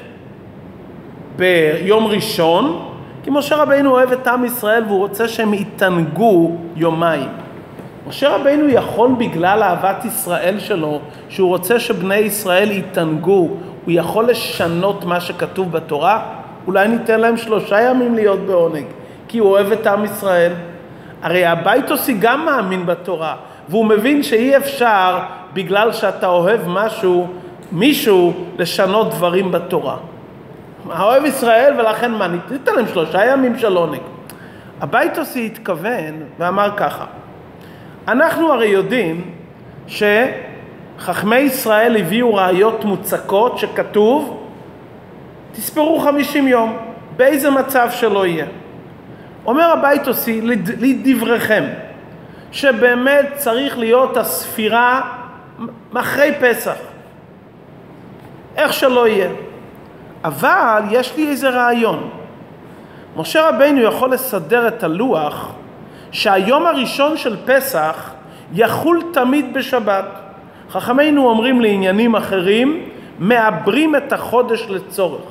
ביום 1.35 2.07
ראשון? 2.07 2.92
כי 3.23 3.29
משה 3.29 3.55
רבינו 3.55 3.91
אוהב 3.91 4.11
את 4.11 4.27
עם 4.27 4.45
ישראל 4.45 4.83
והוא 4.87 4.99
רוצה 4.99 5.27
שהם 5.27 5.53
יתענגו 5.53 6.51
יומיים. 6.75 7.29
משה 8.07 8.35
רבינו 8.35 8.69
יכול 8.69 9.11
בגלל 9.17 9.63
אהבת 9.63 10.05
ישראל 10.05 10.59
שלו, 10.59 10.99
שהוא 11.29 11.49
רוצה 11.49 11.79
שבני 11.79 12.15
ישראל 12.15 12.71
יתענגו, 12.71 13.49
הוא 13.85 13.93
יכול 13.93 14.29
לשנות 14.29 15.05
מה 15.05 15.21
שכתוב 15.21 15.71
בתורה? 15.71 16.25
אולי 16.67 16.87
ניתן 16.87 17.19
להם 17.19 17.37
שלושה 17.37 17.81
ימים 17.81 18.15
להיות 18.15 18.39
בעונג, 18.39 18.85
כי 19.27 19.37
הוא 19.37 19.49
אוהב 19.49 19.71
את 19.71 19.87
עם 19.87 20.05
ישראל. 20.05 20.51
הרי 21.21 21.45
הבייטוסי 21.45 22.13
גם 22.19 22.45
מאמין 22.45 22.85
בתורה, 22.85 23.35
והוא 23.69 23.85
מבין 23.85 24.23
שאי 24.23 24.57
אפשר, 24.57 25.19
בגלל 25.53 25.91
שאתה 25.91 26.27
אוהב 26.27 26.61
משהו, 26.67 27.27
מישהו, 27.71 28.33
לשנות 28.59 29.09
דברים 29.09 29.51
בתורה. 29.51 29.97
האוהב 30.91 31.25
ישראל 31.25 31.73
ולכן 31.79 32.11
מה, 32.11 32.27
ניתן 32.27 32.75
להם 32.75 32.87
שלושה 32.87 33.25
ימים 33.25 33.57
של 33.57 33.75
עונג. 33.75 33.99
הבייטוסי 34.81 35.45
התכוון 35.45 36.23
ואמר 36.39 36.69
ככה, 36.77 37.05
אנחנו 38.07 38.53
הרי 38.53 38.67
יודעים 38.67 39.31
חכמי 40.99 41.37
ישראל 41.37 41.97
הביאו 41.97 42.35
ראיות 42.35 42.85
מוצקות 42.85 43.57
שכתוב, 43.57 44.47
תספרו 45.51 45.99
חמישים 45.99 46.47
יום, 46.47 46.77
באיזה 47.17 47.49
מצב 47.49 47.87
שלא 47.91 48.25
יהיה. 48.25 48.45
אומר 49.45 49.71
הבית 49.71 50.07
עושי, 50.07 50.41
לדבריכם, 50.79 51.63
שבאמת 52.51 53.25
צריך 53.35 53.77
להיות 53.77 54.17
הספירה 54.17 55.01
אחרי 55.93 56.31
פסח, 56.39 56.75
איך 58.55 58.73
שלא 58.73 59.07
יהיה. 59.07 59.29
אבל 60.23 60.81
יש 60.91 61.15
לי 61.17 61.29
איזה 61.29 61.49
רעיון. 61.49 62.09
משה 63.17 63.49
רבינו 63.49 63.81
יכול 63.81 64.13
לסדר 64.13 64.67
את 64.67 64.83
הלוח 64.83 65.51
שהיום 66.11 66.65
הראשון 66.65 67.17
של 67.17 67.35
פסח 67.45 68.11
יחול 68.53 69.01
תמיד 69.13 69.53
בשבת. 69.53 70.05
חכמינו 70.69 71.29
אומרים 71.29 71.61
לעניינים 71.61 72.15
אחרים, 72.15 72.83
מעברים 73.19 73.95
את 73.95 74.13
החודש 74.13 74.65
לצורך. 74.69 75.21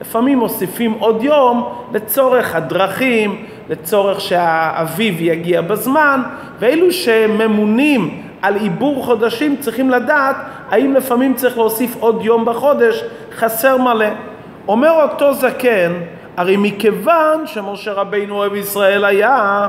לפעמים 0.00 0.38
מוסיפים 0.38 0.92
עוד 0.92 1.22
יום 1.22 1.72
לצורך 1.92 2.54
הדרכים, 2.54 3.46
לצורך 3.68 4.20
שהאביב 4.20 5.16
יגיע 5.20 5.60
בזמן, 5.60 6.22
ואלו 6.58 6.92
שממונים 6.92 8.22
על 8.42 8.56
עיבור 8.56 9.04
חודשים 9.04 9.56
צריכים 9.56 9.90
לדעת 9.90 10.36
האם 10.70 10.94
לפעמים 10.94 11.34
צריך 11.34 11.58
להוסיף 11.58 11.96
עוד 12.00 12.24
יום 12.24 12.44
בחודש, 12.44 13.04
חסר 13.36 13.76
מלא. 13.76 14.29
אומר 14.70 15.02
אותו 15.02 15.34
זקן, 15.34 15.92
הרי 16.36 16.56
מכיוון 16.56 17.46
שמשה 17.46 17.92
רבינו 17.92 18.34
אוהב 18.36 18.54
ישראל 18.54 19.04
היה, 19.04 19.68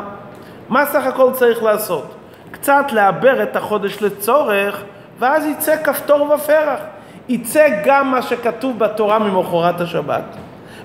מה 0.69 0.85
סך 0.85 1.05
הכל 1.05 1.31
צריך 1.33 1.63
לעשות? 1.63 2.13
קצת 2.51 2.85
לעבר 2.91 3.43
את 3.43 3.55
החודש 3.55 4.01
לצורך, 4.01 4.83
ואז 5.19 5.45
יצא 5.45 5.83
כפתור 5.83 6.31
ופרח. 6.31 6.79
יצא 7.29 7.67
גם 7.85 8.11
מה 8.11 8.21
שכתוב 8.21 8.79
בתורה 8.79 9.19
ממחרת 9.19 9.81
השבת, 9.81 10.23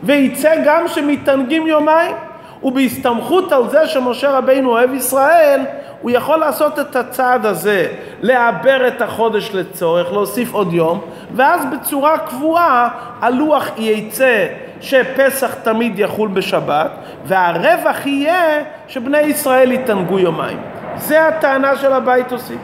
ויצא 0.03 0.55
גם 0.65 0.89
שמתענגים 0.89 1.67
יומיים. 1.67 2.17
ובהסתמכות 2.63 3.53
על 3.53 3.69
זה 3.69 3.87
שמשה 3.87 4.31
רבינו 4.31 4.71
אוהב 4.71 4.95
ישראל, 4.95 5.61
הוא 6.01 6.11
יכול 6.11 6.39
לעשות 6.39 6.79
את 6.79 6.97
הצעד 6.97 7.47
הזה, 7.47 7.87
לעבר 8.21 8.89
את 8.89 9.03
החודש 9.03 9.51
לצורך, 9.55 10.13
להוסיף 10.13 10.53
עוד 10.53 10.73
יום, 10.73 11.01
ואז 11.35 11.61
בצורה 11.73 12.19
קבועה 12.19 12.89
הלוח 13.21 13.69
יצא 13.77 14.47
שפסח 14.81 15.55
תמיד 15.55 15.99
יחול 15.99 16.29
בשבת, 16.29 16.91
והרווח 17.25 18.07
יהיה 18.07 18.63
שבני 18.89 19.21
ישראל 19.21 19.73
יתענגו 19.73 20.19
יומיים. 20.19 20.59
זה 20.97 21.27
הטענה 21.27 21.77
של 21.77 21.93
הבית 21.93 22.33
עושים. 22.33 22.59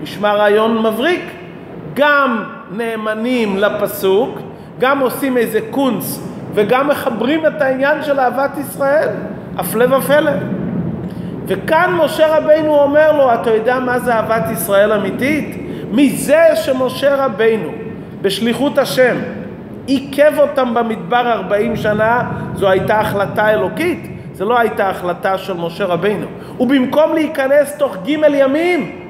נשמע 0.00 0.34
רעיון 0.34 0.78
מבריק. 0.78 1.22
גם 1.94 2.44
נאמנים 2.70 3.56
לפסוק, 3.58 4.38
גם 4.78 4.98
עושים 4.98 5.36
איזה 5.36 5.58
קונץ 5.70 6.20
וגם 6.54 6.88
מחברים 6.88 7.46
את 7.46 7.62
העניין 7.62 8.02
של 8.02 8.20
אהבת 8.20 8.58
ישראל, 8.58 9.08
הפלא 9.56 9.96
ופלא. 9.96 10.30
וכאן 11.46 11.94
משה 12.04 12.36
רבינו 12.36 12.78
אומר 12.78 13.12
לו, 13.16 13.34
אתה 13.34 13.50
יודע 13.50 13.78
מה 13.80 13.98
זה 13.98 14.14
אהבת 14.14 14.50
ישראל 14.52 14.92
אמיתית? 14.92 15.56
מזה 15.90 16.46
שמשה 16.54 17.24
רבינו, 17.24 17.68
בשליחות 18.22 18.78
השם, 18.78 19.16
עיכב 19.86 20.32
אותם 20.38 20.74
במדבר 20.74 21.32
40 21.32 21.76
שנה, 21.76 22.22
זו 22.54 22.68
הייתה 22.68 23.00
החלטה 23.00 23.50
אלוקית, 23.50 24.10
זו 24.32 24.44
לא 24.44 24.58
הייתה 24.58 24.90
החלטה 24.90 25.38
של 25.38 25.52
משה 25.52 25.84
רבינו. 25.84 26.26
ובמקום 26.60 27.14
להיכנס 27.14 27.76
תוך 27.76 27.96
ג' 28.04 28.08
ימים, 28.08 29.06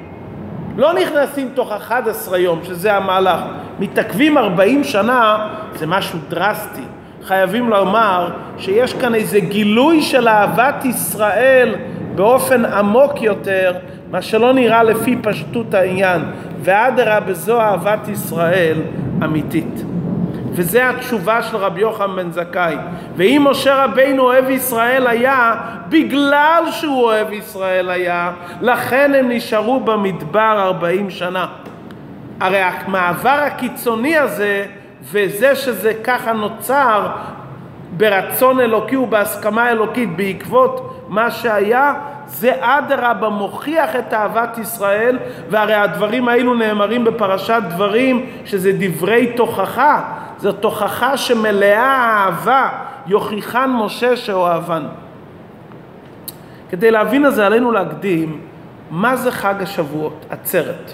לא 0.77 0.93
נכנסים 0.93 1.49
תוך 1.53 1.71
11 1.71 2.37
יום, 2.37 2.59
שזה 2.63 2.93
המהלך. 2.93 3.39
מתעכבים 3.79 4.37
40 4.37 4.83
שנה, 4.83 5.47
זה 5.75 5.87
משהו 5.87 6.19
דרסטי. 6.29 6.81
חייבים 7.23 7.69
לומר 7.69 8.29
שיש 8.57 8.93
כאן 8.93 9.15
איזה 9.15 9.39
גילוי 9.39 10.01
של 10.01 10.27
אהבת 10.27 10.85
ישראל 10.85 11.75
באופן 12.17 12.65
עמוק 12.65 13.21
יותר, 13.21 13.73
מה 14.11 14.21
שלא 14.21 14.53
נראה 14.53 14.83
לפי 14.83 15.15
פשטות 15.21 15.73
העניין. 15.73 16.21
ואדרבה, 16.61 17.33
זו 17.33 17.61
אהבת 17.61 18.07
ישראל 18.07 18.81
אמיתית. 19.23 19.83
וזה 20.51 20.89
התשובה 20.89 21.41
של 21.41 21.57
רבי 21.57 21.81
יוחנן 21.81 22.15
בן 22.15 22.31
זכאי. 22.31 22.75
ואם 23.15 23.45
משה 23.49 23.83
רבינו 23.83 24.23
אוהב 24.23 24.49
ישראל 24.49 25.07
היה, 25.07 25.55
בגלל 25.89 26.63
שהוא 26.71 27.03
אוהב 27.03 27.33
ישראל 27.33 27.89
היה, 27.89 28.31
לכן 28.61 29.11
הם 29.15 29.29
נשארו 29.29 29.79
במדבר 29.79 30.55
ארבעים 30.59 31.09
שנה. 31.09 31.47
הרי 32.39 32.61
המעבר 32.61 33.39
הקיצוני 33.45 34.17
הזה, 34.17 34.65
וזה 35.11 35.55
שזה 35.55 35.93
ככה 36.03 36.33
נוצר 36.33 37.07
ברצון 37.97 38.59
אלוקי 38.59 38.95
ובהסכמה 38.95 39.69
אלוקית 39.69 40.15
בעקבות 40.15 40.96
מה 41.09 41.31
שהיה, 41.31 41.93
זה 42.25 42.53
אדרבה 42.59 43.29
מוכיח 43.29 43.95
את 43.95 44.13
אהבת 44.13 44.57
ישראל, 44.57 45.19
והרי 45.49 45.73
הדברים 45.73 46.27
האלו 46.27 46.53
נאמרים 46.53 47.03
בפרשת 47.03 47.61
דברים, 47.69 48.25
שזה 48.45 48.71
דברי 48.79 49.33
תוכחה, 49.35 50.01
זו 50.37 50.51
תוכחה 50.51 51.17
שמלאה 51.17 52.25
אהבה, 52.25 52.69
יוכיחן 53.07 53.69
משה 53.69 54.15
שאוהבן. 54.15 54.83
כדי 56.69 56.91
להבין 56.91 57.25
את 57.25 57.35
זה 57.35 57.45
עלינו 57.45 57.71
להקדים 57.71 58.41
מה 58.91 59.15
זה 59.15 59.31
חג 59.31 59.55
השבועות, 59.61 60.25
עצרת. 60.29 60.93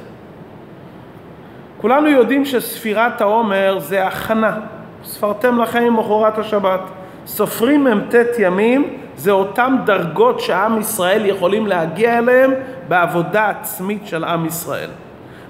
כולנו 1.82 2.08
יודעים 2.08 2.45
שספירת 2.45 3.21
העומר 3.21 3.80
זה 3.80 4.08
הכנה, 4.08 4.58
ספרתם 5.04 5.62
לכם 5.62 5.84
ממחרת 5.84 6.38
השבת. 6.38 6.80
סופרים 7.25 7.83
מ"ט 7.83 8.15
ימים 8.39 8.97
זה 9.15 9.31
אותם 9.31 9.75
דרגות 9.86 10.39
שעם 10.39 10.79
ישראל 10.79 11.25
יכולים 11.25 11.67
להגיע 11.67 12.17
אליהם 12.17 12.53
בעבודה 12.88 13.49
עצמית 13.49 14.07
של 14.07 14.23
עם 14.23 14.45
ישראל. 14.45 14.89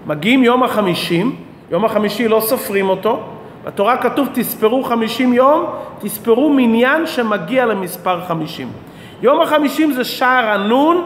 מגיעים 0.05 0.43
יום 0.43 0.63
החמישים, 0.63 1.35
יום 1.71 1.85
החמישי 1.85 2.27
לא 2.27 2.39
סופרים 2.39 2.89
אותו, 2.89 3.19
בתורה 3.65 3.97
כתוב 3.97 4.27
תספרו 4.33 4.83
חמישים 4.83 5.33
יום, 5.33 5.65
תספרו 5.99 6.49
מניין 6.49 7.07
שמגיע 7.07 7.65
למספר 7.65 8.21
חמישים. 8.27 8.67
יום 9.21 9.41
החמישים 9.41 9.91
זה 9.91 10.03
שער 10.03 10.49
הנון, 10.49 11.03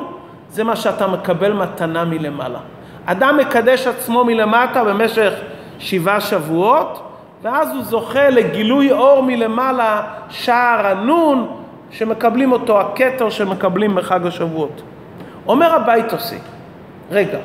זה 0.50 0.64
מה 0.64 0.76
שאתה 0.76 1.08
מקבל 1.08 1.54
מתנה 1.54 2.06
מלמעלה. 2.06 2.60
אדם 3.06 3.38
מקדש 3.38 3.88
עצמו 3.88 4.24
מלמטה 4.26 4.84
במשך 4.84 5.34
שבעה 5.80 6.22
שבועות, 6.22 7.07
ואז 7.42 7.70
הוא 7.76 7.84
זוכה 7.84 8.30
לגילוי 8.30 8.92
אור 8.92 9.24
מלמעלה, 9.24 10.02
שער 10.30 10.88
הנון, 10.88 11.58
שמקבלים 11.92 12.52
אותו, 12.52 12.82
הכתר 12.82 13.30
שמקבלים 13.30 13.96
בחג 13.96 14.28
השבועות. 14.28 14.82
אומר 15.48 15.76
הבית 15.76 16.14
עושה, 16.14 16.36
רגע, 17.12 17.38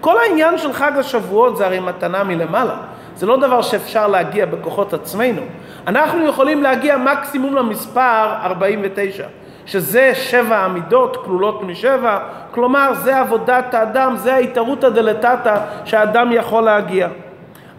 כל 0.00 0.18
העניין 0.18 0.58
של 0.58 0.72
חג 0.72 0.92
השבועות 0.96 1.56
זה 1.56 1.66
הרי 1.66 1.80
מתנה 1.80 2.24
מלמעלה. 2.24 2.76
זה 3.16 3.26
לא 3.26 3.36
דבר 3.36 3.62
שאפשר 3.62 4.06
להגיע 4.06 4.46
בכוחות 4.46 4.92
עצמנו. 4.92 5.42
אנחנו 5.86 6.26
יכולים 6.26 6.62
להגיע 6.62 6.96
מקסימום 6.96 7.54
למספר 7.56 8.34
49, 8.42 9.24
שזה 9.66 10.14
שבע 10.14 10.64
עמידות 10.64 11.16
כלולות 11.24 11.62
משבע, 11.62 12.18
כלומר 12.50 12.94
זה 12.94 13.20
עבודת 13.20 13.74
האדם, 13.74 14.16
זה 14.16 14.34
ההתערותא 14.34 14.88
דלתתא 14.88 15.56
שהאדם 15.84 16.32
יכול 16.32 16.62
להגיע. 16.62 17.08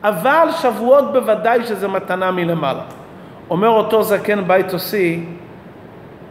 אבל 0.08 0.48
שבועות 0.62 1.14
בוודאי 1.14 1.66
שזה 1.66 1.88
מתנה 1.88 2.32
מלמעלה. 2.32 2.82
אומר 3.50 3.70
אותו 3.70 4.04
זקן 4.04 4.48
בית 4.48 4.74
עושי, 4.74 5.24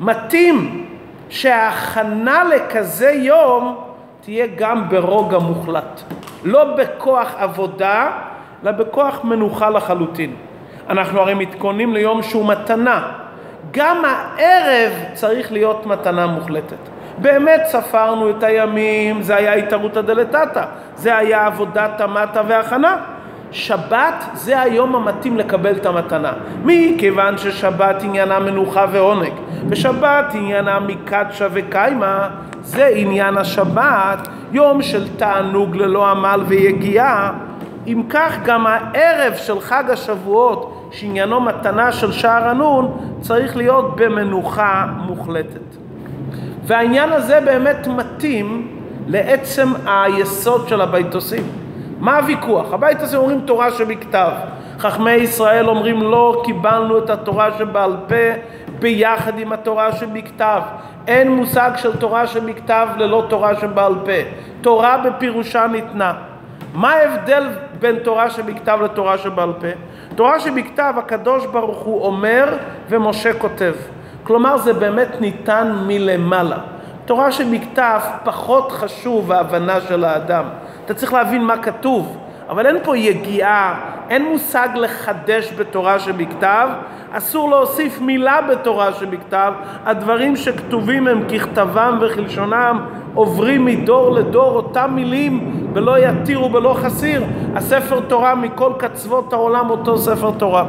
מתאים 0.00 0.86
שההכנה 1.28 2.44
לכזה 2.44 3.10
יום 3.10 3.76
תהיה 4.20 4.46
גם 4.56 4.88
ברוגע 4.88 5.38
מוחלט. 5.38 6.00
לא 6.44 6.64
בכוח 6.76 7.34
עבודה, 7.38 8.10
אלא 8.62 8.72
בכוח 8.72 9.24
מנוחה 9.24 9.70
לחלוטין. 9.70 10.34
אנחנו 10.88 11.20
הרי 11.20 11.34
מתכוננים 11.34 11.94
ליום 11.94 12.22
שהוא 12.22 12.48
מתנה. 12.48 13.12
גם 13.70 14.02
הערב 14.04 14.92
צריך 15.14 15.52
להיות 15.52 15.86
מתנה 15.86 16.26
מוחלטת. 16.26 16.76
באמת 17.18 17.62
ספרנו 17.66 18.30
את 18.30 18.42
הימים, 18.42 19.22
זה 19.22 19.36
היה 19.36 19.54
התערותא 19.54 20.00
דלתתא, 20.00 20.64
זה 20.96 21.16
היה 21.16 21.46
עבודת 21.46 22.00
המטה 22.00 22.42
והכנה. 22.48 23.13
שבת 23.54 24.24
זה 24.34 24.60
היום 24.60 24.94
המתאים 24.94 25.36
לקבל 25.36 25.76
את 25.76 25.86
המתנה. 25.86 26.32
מכיוון 26.64 27.38
ששבת 27.38 28.02
עניינה 28.02 28.38
מנוחה 28.38 28.86
ועונג, 28.92 29.32
ושבת 29.68 30.34
עניינה 30.34 30.80
מקדשה 30.80 31.46
וקיימה, 31.52 32.28
זה 32.62 32.86
עניין 32.94 33.36
השבת, 33.36 34.28
יום 34.52 34.82
של 34.82 35.16
תענוג 35.16 35.76
ללא 35.76 36.10
עמל 36.10 36.40
ויגיעה. 36.46 37.32
אם 37.86 38.02
כך 38.08 38.38
גם 38.44 38.66
הערב 38.66 39.34
של 39.36 39.60
חג 39.60 39.84
השבועות, 39.88 40.90
שעניינו 40.92 41.40
מתנה 41.40 41.92
של 41.92 42.12
שער 42.12 42.48
הנון, 42.48 42.98
צריך 43.20 43.56
להיות 43.56 43.96
במנוחה 43.96 44.86
מוחלטת. 45.06 45.76
והעניין 46.64 47.12
הזה 47.12 47.40
באמת 47.40 47.86
מתאים 47.86 48.68
לעצם 49.06 49.68
היסוד 49.86 50.68
של 50.68 50.80
הביתוסים. 50.80 51.63
מה 51.98 52.16
הוויכוח? 52.16 52.72
הבית 52.72 53.00
הזה 53.00 53.16
אומרים 53.16 53.40
תורה 53.40 53.70
שבכתב. 53.70 54.30
חכמי 54.78 55.12
ישראל 55.12 55.68
אומרים 55.68 56.02
לא 56.02 56.42
קיבלנו 56.44 56.98
את 56.98 57.10
התורה 57.10 57.48
שבעל 57.58 57.96
פה 58.08 58.40
ביחד 58.78 59.38
עם 59.38 59.52
התורה 59.52 59.92
שבכתב. 59.92 60.60
אין 61.06 61.32
מושג 61.32 61.70
של 61.76 61.96
תורה 61.96 62.26
שבכתב 62.26 62.88
ללא 62.96 63.24
תורה 63.28 63.60
שבעל 63.60 63.94
פה. 64.04 64.30
תורה 64.60 64.98
בפירושה 64.98 65.66
ניתנה. 65.66 66.12
מה 66.74 66.92
ההבדל 66.92 67.48
בין 67.80 67.98
תורה 67.98 68.30
שבכתב 68.30 68.78
לתורה 68.82 69.18
שבעל 69.18 69.52
פה? 69.60 69.66
תורה 70.14 70.40
שבכתב 70.40 70.94
הקדוש 70.96 71.46
ברוך 71.46 71.78
הוא 71.78 72.06
אומר 72.06 72.56
ומשה 72.88 73.34
כותב. 73.34 73.74
כלומר 74.22 74.58
זה 74.58 74.72
באמת 74.72 75.20
ניתן 75.20 75.74
מלמעלה. 75.86 76.58
תורה 77.04 77.32
שבכתב 77.32 78.00
פחות 78.24 78.72
חשוב 78.72 79.32
ההבנה 79.32 79.80
של 79.80 80.04
האדם. 80.04 80.44
אתה 80.84 80.94
צריך 80.94 81.12
להבין 81.12 81.44
מה 81.44 81.56
כתוב, 81.56 82.16
אבל 82.48 82.66
אין 82.66 82.76
פה 82.82 82.96
יגיעה, 82.96 83.74
אין 84.10 84.24
מושג 84.32 84.68
לחדש 84.74 85.52
בתורה 85.52 85.98
שבכתב, 85.98 86.68
אסור 87.12 87.50
להוסיף 87.50 88.00
מילה 88.00 88.42
בתורה 88.42 88.92
שבכתב, 88.92 89.52
הדברים 89.84 90.36
שכתובים 90.36 91.08
הם 91.08 91.22
ככתבם 91.28 91.98
וכלשונם, 92.00 92.80
עוברים 93.14 93.64
מדור 93.64 94.10
לדור 94.10 94.56
אותם 94.56 94.90
מילים 94.94 95.66
ולא 95.72 95.98
יתירו 95.98 96.52
ולא 96.52 96.74
חסיר. 96.74 97.22
הספר 97.54 98.00
תורה 98.00 98.34
מכל 98.34 98.72
קצוות 98.78 99.32
העולם 99.32 99.70
אותו 99.70 99.98
ספר 99.98 100.30
תורה. 100.30 100.64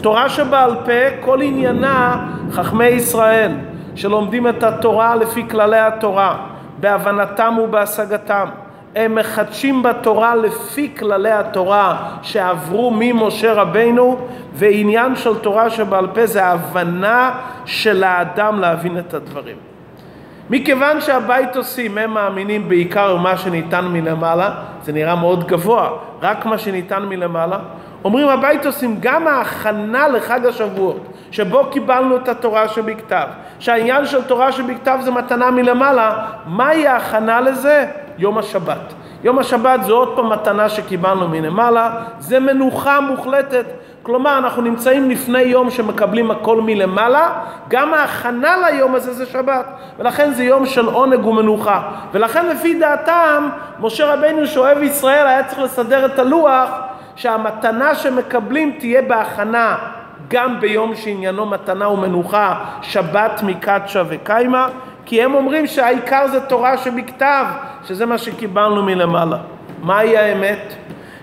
תורה 0.00 0.28
שבעל 0.28 0.74
פה, 0.84 1.20
כל 1.20 1.42
עניינה 1.42 2.26
חכמי 2.52 2.86
ישראל, 2.86 3.52
שלומדים 3.94 4.48
את 4.48 4.62
התורה 4.62 5.16
לפי 5.16 5.48
כללי 5.48 5.78
התורה, 5.78 6.36
בהבנתם 6.80 7.56
ובהשגתם. 7.64 8.46
הם 8.96 9.14
מחדשים 9.14 9.82
בתורה 9.82 10.34
לפי 10.34 10.90
כללי 10.98 11.30
התורה 11.30 12.08
שעברו 12.22 12.90
ממשה 12.94 13.52
רבינו, 13.52 14.18
ועניין 14.54 15.16
של 15.16 15.38
תורה 15.38 15.70
שבעל 15.70 16.06
פה 16.06 16.26
זה 16.26 16.44
ההבנה 16.44 17.30
של 17.64 18.04
האדם 18.04 18.60
להבין 18.60 18.98
את 18.98 19.14
הדברים. 19.14 19.56
מכיוון 20.50 21.00
שהבית 21.00 21.56
עושים, 21.56 21.98
הם 21.98 22.10
מאמינים 22.10 22.68
בעיקר 22.68 23.16
במה 23.16 23.36
שניתן 23.36 23.84
מלמעלה, 23.84 24.50
זה 24.82 24.92
נראה 24.92 25.14
מאוד 25.14 25.46
גבוה, 25.46 25.90
רק 26.22 26.46
מה 26.46 26.58
שניתן 26.58 27.02
מלמעלה, 27.02 27.58
אומרים 28.04 28.28
הבית 28.28 28.66
עושים 28.66 28.96
גם 29.00 29.26
ההכנה 29.26 30.08
לחג 30.08 30.46
השבועות, 30.46 31.00
שבו 31.30 31.66
קיבלנו 31.70 32.16
את 32.16 32.28
התורה 32.28 32.68
שבכתב, 32.68 33.26
שהעניין 33.58 34.06
של 34.06 34.24
תורה 34.24 34.52
שבכתב 34.52 34.98
זה 35.02 35.10
מתנה 35.10 35.50
מלמעלה, 35.50 36.26
מהי 36.46 36.86
ההכנה 36.86 37.40
לזה? 37.40 37.86
יום 38.18 38.38
השבת. 38.38 38.94
יום 39.24 39.38
השבת 39.38 39.84
זה 39.84 39.92
עוד 39.92 40.16
פעם 40.16 40.32
מתנה 40.32 40.68
שקיבלנו 40.68 41.28
מלמעלה, 41.28 41.90
זה 42.18 42.40
מנוחה 42.40 43.00
מוחלטת. 43.00 43.64
כלומר, 44.02 44.38
אנחנו 44.38 44.62
נמצאים 44.62 45.10
לפני 45.10 45.40
יום 45.40 45.70
שמקבלים 45.70 46.30
הכל 46.30 46.60
מלמעלה, 46.60 47.30
גם 47.68 47.94
ההכנה 47.94 48.56
ליום 48.56 48.94
הזה 48.94 49.12
זה 49.12 49.26
שבת, 49.26 49.66
ולכן 49.98 50.32
זה 50.32 50.44
יום 50.44 50.66
של 50.66 50.86
עונג 50.86 51.26
ומנוחה. 51.26 51.82
ולכן 52.12 52.46
לפי 52.46 52.78
דעתם, 52.78 53.48
משה 53.80 54.14
רבינו 54.14 54.46
שאוהב 54.46 54.82
ישראל 54.82 55.26
היה 55.26 55.44
צריך 55.44 55.60
לסדר 55.60 56.06
את 56.06 56.18
הלוח 56.18 56.70
שהמתנה 57.16 57.94
שמקבלים 57.94 58.76
תהיה 58.78 59.02
בהכנה 59.02 59.76
גם 60.28 60.60
ביום 60.60 60.94
שעניינו 60.94 61.46
מתנה 61.46 61.88
ומנוחה, 61.88 62.64
שבת 62.82 63.42
מקדשה 63.42 64.02
וקיימה, 64.08 64.68
כי 65.04 65.22
הם 65.22 65.34
אומרים 65.34 65.66
שהעיקר 65.66 66.28
זה 66.28 66.40
תורה 66.40 66.78
שבכתב, 66.78 67.44
שזה 67.84 68.06
מה 68.06 68.18
שקיבלנו 68.18 68.82
מלמעלה. 68.82 69.38
מהי 69.82 70.18
האמת? 70.18 70.74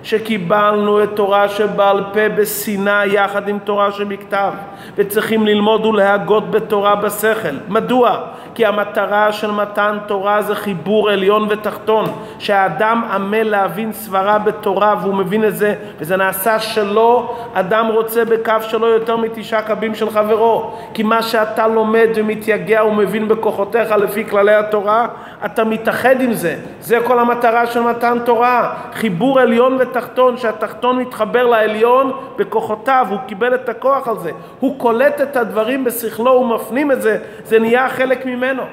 שקיבלנו 0.03 1.03
את 1.03 1.09
תורה 1.13 1.49
שבעל 1.49 2.03
פה 2.13 2.29
בסיני 2.29 3.05
יחד 3.05 3.47
עם 3.47 3.59
תורה 3.59 3.91
שבכתב 3.91 4.51
וצריכים 4.95 5.45
ללמוד 5.45 5.85
ולהגות 5.85 6.51
בתורה 6.51 6.95
בשכל. 6.95 7.55
מדוע? 7.67 8.17
כי 8.55 8.65
המטרה 8.65 9.31
של 9.31 9.51
מתן 9.51 9.97
תורה 10.07 10.41
זה 10.41 10.55
חיבור 10.55 11.09
עליון 11.09 11.47
ותחתון 11.49 12.05
שהאדם 12.39 13.03
עמל 13.11 13.43
להבין 13.43 13.93
סברה 13.93 14.37
בתורה 14.37 14.95
והוא 15.01 15.15
מבין 15.15 15.45
את 15.45 15.55
זה 15.55 15.75
וזה 15.99 16.17
נעשה 16.17 16.59
שלו, 16.59 17.35
אדם 17.53 17.87
רוצה 17.87 18.25
בקו 18.25 18.53
שלו 18.61 18.87
יותר 18.87 19.17
מתשעה 19.17 19.61
קבים 19.61 19.95
של 19.95 20.09
חברו 20.09 20.73
כי 20.93 21.03
מה 21.03 21.21
שאתה 21.21 21.67
לומד 21.67 22.07
ומתייגע 22.15 22.85
ומבין 22.85 23.27
בכוחותיך 23.27 23.91
לפי 23.91 24.25
כללי 24.25 24.55
התורה 24.55 25.07
אתה 25.45 25.63
מתאחד 25.63 26.21
עם 26.21 26.33
זה 26.33 26.55
זה 26.79 26.99
כל 27.03 27.19
המטרה 27.19 27.65
של 27.67 27.81
מתן 27.81 28.17
תורה 28.25 28.73
חיבור 28.93 29.39
עליון 29.39 29.77
ותחתון 29.79 29.92
תחתון, 29.93 30.37
שהתחתון 30.37 30.99
מתחבר 30.99 31.45
לעליון 31.45 32.13
בכוחותיו, 32.35 33.07
הוא 33.09 33.19
קיבל 33.27 33.55
את 33.55 33.69
הכוח 33.69 34.07
על 34.07 34.19
זה, 34.19 34.31
הוא 34.59 34.79
קולט 34.79 35.21
את 35.21 35.35
הדברים 35.35 35.83
בשכלו, 35.83 36.31
הוא 36.31 36.47
מפנים 36.47 36.91
את 36.91 37.01
זה, 37.01 37.17
זה 37.45 37.59
נהיה 37.59 37.89
חלק 37.89 38.25
ממנו. 38.25 38.63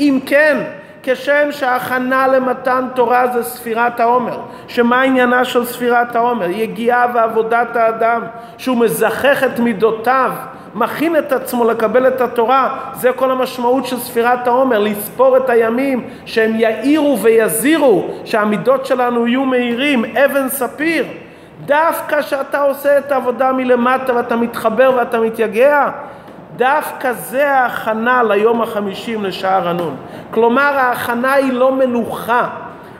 אם 0.00 0.20
כן, 0.26 0.56
כשם 1.02 1.48
שההכנה 1.50 2.28
למתן 2.28 2.86
תורה 2.94 3.26
זה 3.26 3.42
ספירת 3.42 4.00
העומר, 4.00 4.38
שמה 4.68 5.02
עניינה 5.02 5.44
של 5.44 5.64
ספירת 5.64 6.16
העומר? 6.16 6.50
יגיעה 6.50 7.06
ועבודת 7.14 7.76
האדם, 7.76 8.22
שהוא 8.58 8.76
מזכך 8.76 9.44
את 9.44 9.58
מידותיו 9.58 10.32
מכין 10.74 11.16
את 11.16 11.32
עצמו 11.32 11.64
לקבל 11.64 12.08
את 12.08 12.20
התורה, 12.20 12.78
זה 12.92 13.12
כל 13.12 13.30
המשמעות 13.30 13.86
של 13.86 13.98
ספירת 13.98 14.46
העומר, 14.46 14.78
לספור 14.78 15.36
את 15.36 15.50
הימים, 15.50 16.08
שהם 16.24 16.52
יאירו 16.54 17.18
ויזירו, 17.22 18.08
שהמידות 18.24 18.86
שלנו 18.86 19.26
יהיו 19.26 19.44
מהירים, 19.44 20.04
אבן 20.04 20.48
ספיר. 20.48 21.04
דווקא 21.64 22.22
כשאתה 22.22 22.62
עושה 22.62 22.98
את 22.98 23.12
העבודה 23.12 23.52
מלמטה 23.52 24.14
ואתה 24.14 24.36
מתחבר 24.36 24.92
ואתה 24.96 25.20
מתייגע, 25.20 25.90
דווקא 26.56 27.12
זה 27.12 27.50
ההכנה 27.50 28.22
ליום 28.22 28.62
החמישים 28.62 29.24
לשער 29.24 29.68
הנון. 29.68 29.96
כלומר 30.30 30.72
ההכנה 30.76 31.32
היא 31.32 31.52
לא 31.52 31.72
מנוחה, 31.72 32.48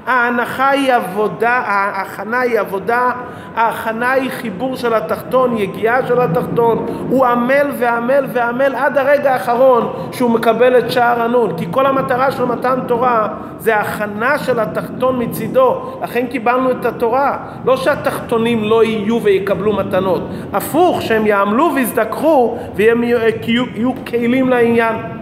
ההנחה 0.07 0.69
היא 0.69 0.93
עבודה, 0.93 1.63
ההכנה 1.67 2.41
היא 2.41 2.61
עבודה, 2.61 3.11
ההכנה 3.57 4.11
היא 4.11 4.31
חיבור 4.31 4.77
של 4.77 4.95
התחתון, 4.95 5.57
יגיעה 5.57 6.07
של 6.07 6.21
התחתון, 6.21 6.87
הוא 7.09 7.27
עמל 7.27 7.71
ועמל 7.79 8.27
ועמל 8.33 8.75
עד 8.75 8.99
הרגע 8.99 9.33
האחרון 9.33 9.93
שהוא 10.13 10.31
מקבל 10.31 10.79
את 10.79 10.93
שער 10.93 11.23
הנון, 11.23 11.57
כי 11.57 11.67
כל 11.71 11.87
המטרה 11.87 12.31
של 12.31 12.45
מתן 12.45 12.79
תורה 12.87 13.29
זה 13.59 13.77
הכנה 13.77 14.39
של 14.39 14.61
התחתון 14.61 15.23
מצידו, 15.23 15.99
לכן 16.03 16.27
קיבלנו 16.27 16.71
את 16.71 16.85
התורה, 16.85 17.37
לא 17.65 17.77
שהתחתונים 17.77 18.65
לא 18.65 18.85
יהיו 18.85 19.23
ויקבלו 19.23 19.73
מתנות, 19.73 20.23
הפוך, 20.53 21.03
שהם 21.03 21.27
יעמלו 21.27 21.71
ויזדככו 21.75 22.59
והם 22.75 23.05
יהיו 23.05 23.93
כלים 24.07 24.49
לעניין. 24.49 25.20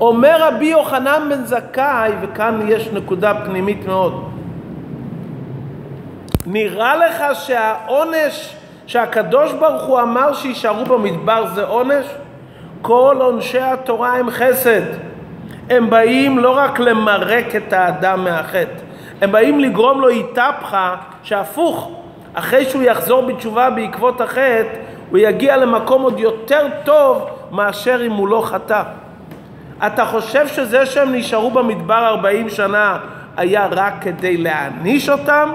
אומר 0.00 0.36
רבי 0.40 0.66
יוחנן 0.66 1.28
בן 1.30 1.44
זכאי, 1.44 2.12
וכאן 2.20 2.60
יש 2.68 2.88
נקודה 2.92 3.34
פנימית 3.44 3.86
מאוד, 3.86 4.30
נראה 6.46 6.96
לך 6.96 7.24
שהעונש 7.34 8.56
שהקדוש 8.86 9.52
ברוך 9.52 9.82
הוא 9.82 10.00
אמר 10.00 10.34
שיישארו 10.34 10.84
במדבר 10.84 11.46
זה 11.54 11.64
עונש? 11.64 12.06
כל 12.82 13.16
עונשי 13.20 13.60
התורה 13.60 14.16
הם 14.16 14.30
חסד. 14.30 14.82
הם 15.70 15.90
באים 15.90 16.38
לא 16.38 16.56
רק 16.56 16.78
למרק 16.78 17.56
את 17.56 17.72
האדם 17.72 18.24
מהחטא, 18.24 18.82
הם 19.20 19.32
באים 19.32 19.60
לגרום 19.60 20.00
לו 20.00 20.08
התהפכה 20.08 20.96
שהפוך, 21.22 21.90
אחרי 22.34 22.64
שהוא 22.64 22.82
יחזור 22.82 23.22
בתשובה 23.22 23.70
בעקבות 23.70 24.20
החטא, 24.20 24.68
הוא 25.10 25.18
יגיע 25.18 25.56
למקום 25.56 26.02
עוד 26.02 26.20
יותר 26.20 26.66
טוב 26.84 27.26
מאשר 27.50 28.00
אם 28.06 28.12
הוא 28.12 28.28
לא 28.28 28.42
חטא. 28.46 28.82
אתה 29.86 30.04
חושב 30.04 30.48
שזה 30.48 30.86
שהם 30.86 31.14
נשארו 31.14 31.50
במדבר 31.50 32.06
40 32.06 32.48
שנה 32.48 32.98
היה 33.36 33.66
רק 33.70 33.94
כדי 34.00 34.36
להעניש 34.36 35.08
אותם? 35.08 35.52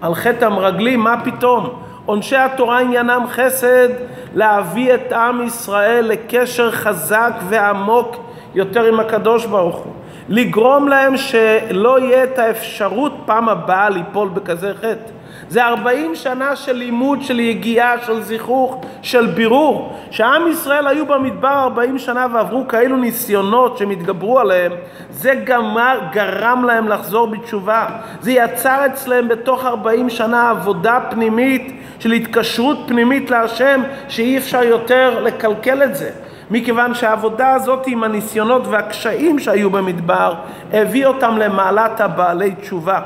על 0.00 0.14
חטא 0.14 0.44
המרגלים, 0.44 1.00
מה 1.00 1.16
פתאום? 1.24 1.82
עונשי 2.06 2.36
התורה 2.36 2.80
עניינם 2.80 3.24
חסד 3.28 3.88
להביא 4.34 4.94
את 4.94 5.12
עם 5.12 5.46
ישראל 5.46 6.04
לקשר 6.04 6.70
חזק 6.70 7.32
ועמוק 7.48 8.16
יותר 8.54 8.84
עם 8.84 9.00
הקדוש 9.00 9.46
ברוך 9.46 9.76
הוא. 9.76 9.92
לגרום 10.28 10.88
להם 10.88 11.16
שלא 11.16 12.00
יהיה 12.00 12.24
את 12.24 12.38
האפשרות 12.38 13.12
פעם 13.26 13.48
הבאה 13.48 13.90
ליפול 13.90 14.28
בכזה 14.28 14.72
חטא. 14.74 15.10
זה 15.48 15.64
40 15.64 16.14
שנה 16.14 16.56
של 16.56 16.72
לימוד, 16.72 17.22
של 17.22 17.40
יגיעה, 17.40 17.94
של 18.06 18.22
זיכוך, 18.22 18.80
של 19.02 19.26
בירור. 19.26 19.98
שעם 20.10 20.48
ישראל 20.50 20.86
היו 20.86 21.06
במדבר 21.06 21.48
40 21.48 21.98
שנה 21.98 22.26
ועברו 22.32 22.68
כאלו 22.68 22.96
ניסיונות 22.96 23.78
שהם 23.78 23.90
התגברו 23.90 24.38
עליהם, 24.40 24.72
זה 25.10 25.34
גמר, 25.44 25.98
גרם 26.12 26.64
להם 26.64 26.88
לחזור 26.88 27.26
בתשובה. 27.26 27.86
זה 28.20 28.32
יצר 28.32 28.86
אצלם 28.86 29.28
בתוך 29.28 29.64
40 29.64 30.10
שנה 30.10 30.50
עבודה 30.50 30.98
פנימית 31.10 31.80
של 31.98 32.12
התקשרות 32.12 32.78
פנימית 32.86 33.30
להשם, 33.30 33.82
שאי 34.08 34.38
אפשר 34.38 34.62
יותר 34.62 35.20
לקלקל 35.22 35.82
את 35.82 35.94
זה. 35.94 36.10
מכיוון 36.50 36.94
שהעבודה 36.94 37.52
הזאת 37.52 37.86
עם 37.86 38.04
הניסיונות 38.04 38.66
והקשיים 38.66 39.38
שהיו 39.38 39.70
במדבר, 39.70 40.34
הביא 40.72 41.06
אותם 41.06 41.38
למעלת 41.38 42.00
הבעלי 42.00 42.54
תשובה. 42.54 43.00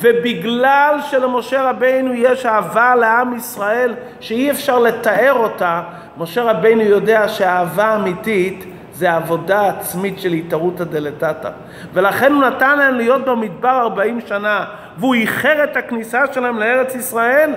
ובגלל 0.00 0.98
שלמשה 1.10 1.70
רבינו 1.70 2.14
יש 2.14 2.46
אהבה 2.46 2.94
לעם 2.94 3.36
ישראל 3.36 3.94
שאי 4.20 4.50
אפשר 4.50 4.78
לתאר 4.78 5.32
אותה, 5.32 5.82
משה 6.18 6.42
רבינו 6.42 6.82
יודע 6.82 7.28
שהאהבה 7.28 7.96
אמיתית 7.96 8.64
זה 8.92 9.12
עבודה 9.12 9.68
עצמית 9.68 10.18
של 10.18 10.32
התערותא 10.32 10.84
דלתתא. 10.84 11.50
ולכן 11.94 12.32
הוא 12.32 12.42
נתן 12.42 12.78
להם 12.78 12.94
להיות 12.94 13.24
במדבר 13.24 13.80
40 13.82 14.20
שנה, 14.26 14.64
והוא 14.98 15.14
איחר 15.14 15.64
את 15.64 15.76
הכניסה 15.76 16.22
שלהם 16.32 16.58
לארץ 16.58 16.94
ישראל 16.94 17.54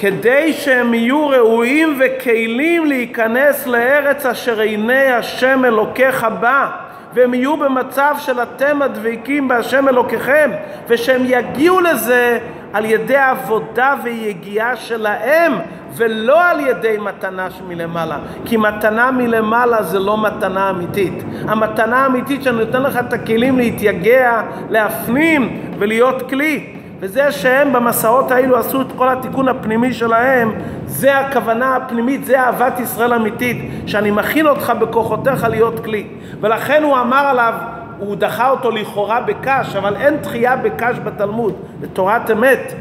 כדי 0.00 0.52
שהם 0.52 0.94
יהיו 0.94 1.28
ראויים 1.28 2.00
וכלים 2.00 2.86
להיכנס 2.86 3.66
לארץ 3.66 4.26
אשר 4.26 4.60
עיני 4.60 5.12
השם 5.12 5.64
אלוקיך 5.64 6.26
בה. 6.40 6.70
והם 7.14 7.34
יהיו 7.34 7.56
במצב 7.56 8.14
של 8.18 8.42
אתם 8.42 8.82
הדבקים 8.82 9.48
בהשם 9.48 9.88
אלוקיכם, 9.88 10.50
ושהם 10.88 11.22
יגיעו 11.24 11.80
לזה 11.80 12.38
על 12.72 12.84
ידי 12.84 13.16
עבודה 13.16 13.94
ויגיעה 14.02 14.76
שלהם, 14.76 15.52
ולא 15.96 16.44
על 16.44 16.60
ידי 16.60 16.96
מתנה 17.00 17.48
מלמעלה. 17.68 18.18
כי 18.44 18.56
מתנה 18.56 19.10
מלמעלה 19.10 19.82
זה 19.82 19.98
לא 19.98 20.22
מתנה 20.22 20.70
אמיתית. 20.70 21.24
המתנה 21.48 21.96
האמיתית 21.96 22.42
שאני 22.42 22.56
נותן 22.56 22.82
לך 22.82 22.98
את 22.98 23.12
הכלים 23.12 23.58
להתייגע, 23.58 24.42
להפנים 24.70 25.60
ולהיות 25.78 26.28
כלי. 26.30 26.79
וזה 27.00 27.32
שהם 27.32 27.72
במסעות 27.72 28.30
האלו 28.30 28.56
עשו 28.56 28.80
את 28.80 28.86
כל 28.96 29.08
התיקון 29.08 29.48
הפנימי 29.48 29.92
שלהם, 29.92 30.52
זה 30.86 31.18
הכוונה 31.18 31.76
הפנימית, 31.76 32.24
זה 32.24 32.40
אהבת 32.40 32.80
ישראל 32.80 33.14
אמיתית, 33.14 33.70
שאני 33.86 34.10
מכין 34.10 34.46
אותך 34.46 34.72
בכוחותיך 34.80 35.44
להיות 35.44 35.84
כלי. 35.84 36.06
ולכן 36.40 36.82
הוא 36.82 36.98
אמר 36.98 37.26
עליו, 37.26 37.54
הוא 37.98 38.16
דחה 38.16 38.50
אותו 38.50 38.70
לכאורה 38.70 39.20
בקש, 39.20 39.76
אבל 39.76 39.96
אין 39.96 40.16
תחייה 40.16 40.56
בקש 40.56 40.96
בתלמוד, 41.04 41.54
בתורת 41.80 42.30
אמת. 42.30 42.72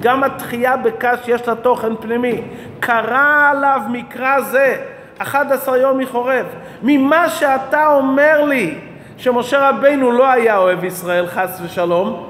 גם 0.00 0.24
התחייה 0.24 0.76
בקש 0.76 1.18
יש 1.28 1.48
לה 1.48 1.54
תוכן 1.54 1.96
פנימי. 2.00 2.42
קרא 2.80 3.50
עליו 3.50 3.80
מקרא 3.90 4.40
זה, 4.40 4.76
11 5.18 5.78
יום 5.78 5.98
מחורף. 5.98 6.46
ממה 6.82 7.28
שאתה 7.28 7.86
אומר 7.86 8.44
לי, 8.44 8.78
שמשה 9.16 9.68
רבינו 9.68 10.10
לא 10.10 10.30
היה 10.30 10.56
אוהב 10.56 10.84
ישראל 10.84 11.26
חס 11.26 11.60
ושלום, 11.64 12.29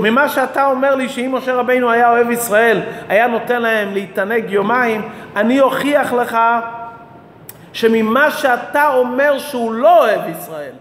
ממה 0.00 0.28
שאתה 0.28 0.66
אומר 0.66 0.94
לי 0.94 1.08
שאם 1.08 1.34
משה 1.34 1.54
רבינו 1.54 1.90
היה 1.90 2.10
אוהב 2.10 2.30
ישראל, 2.30 2.80
היה 3.08 3.26
נותן 3.26 3.62
להם 3.62 3.94
להתענג 3.94 4.50
יומיים, 4.50 5.08
אני 5.36 5.60
אוכיח 5.60 6.12
לך 6.12 6.38
שממה 7.72 8.30
שאתה 8.30 8.88
אומר 8.88 9.38
שהוא 9.38 9.72
לא 9.72 9.98
אוהב 9.98 10.28
ישראל, 10.28 10.72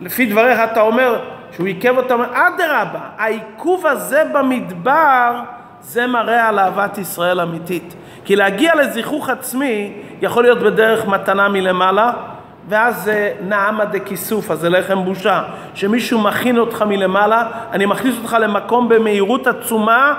לפי 0.00 0.26
דבריך 0.26 0.58
אתה 0.72 0.80
אומר 0.80 1.20
שהוא 1.52 1.66
עיכב 1.66 1.96
אותם, 1.96 2.20
אדרבה, 2.32 3.00
העיכוב 3.18 3.86
הזה 3.86 4.22
במדבר 4.32 5.40
זה 5.80 6.06
מראה 6.06 6.48
על 6.48 6.58
אהבת 6.58 6.98
ישראל 6.98 7.40
אמיתית. 7.40 7.94
כי 8.24 8.36
להגיע 8.36 8.74
לזיכוך 8.74 9.28
עצמי 9.28 10.02
יכול 10.20 10.42
להיות 10.42 10.58
בדרך 10.58 11.06
מתנה 11.06 11.48
מלמעלה, 11.48 12.12
ואז 12.68 13.02
זה 13.04 13.32
נעמה 13.40 13.84
דכיסופה, 13.84 14.56
זה 14.56 14.68
לחם 14.70 15.04
בושה. 15.04 15.42
שמישהו 15.74 16.20
מכין 16.20 16.58
אותך 16.58 16.82
מלמעלה, 16.82 17.46
אני 17.72 17.86
מכניס 17.86 18.14
אותך 18.22 18.36
למקום 18.40 18.88
במהירות 18.88 19.46
עצומה, 19.46 20.14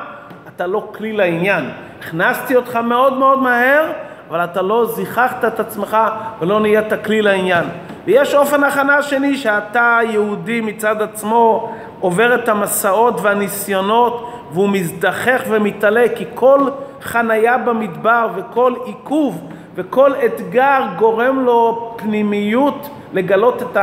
אתה 0.56 0.67
לא 0.67 0.88
כלי 0.95 1.13
לעניין. 1.13 1.69
הכנסתי 1.99 2.56
אותך 2.56 2.75
מאוד 2.75 3.13
מאוד 3.13 3.41
מהר, 3.41 3.91
אבל 4.29 4.43
אתה 4.43 4.62
לא 4.62 4.86
זיככת 4.86 5.45
את 5.45 5.60
עצמך 5.60 5.97
ולא 6.39 6.60
נהיית 6.60 6.93
כלי 7.06 7.21
לעניין. 7.21 7.63
ויש 8.06 8.36
אופן 8.36 8.63
הכנה 8.63 9.01
שני, 9.01 9.38
שאתה 9.38 9.99
יהודי 10.10 10.62
מצד 10.62 11.01
עצמו 11.01 11.73
עובר 11.99 12.36
את 12.36 12.49
המסעות 12.49 13.21
והניסיונות 13.21 14.34
והוא 14.51 14.69
מזדחך 14.69 15.41
ומתעלה, 15.49 16.06
כי 16.15 16.25
כל 16.36 16.69
חנייה 17.01 17.58
במדבר 17.58 18.27
וכל 18.36 18.73
עיכוב 18.86 19.49
וכל 19.76 20.12
אתגר 20.26 20.82
גורם 20.98 21.40
לו 21.40 21.94
פנימיות 21.98 22.90
לגלות 23.14 23.62
את 23.62 23.78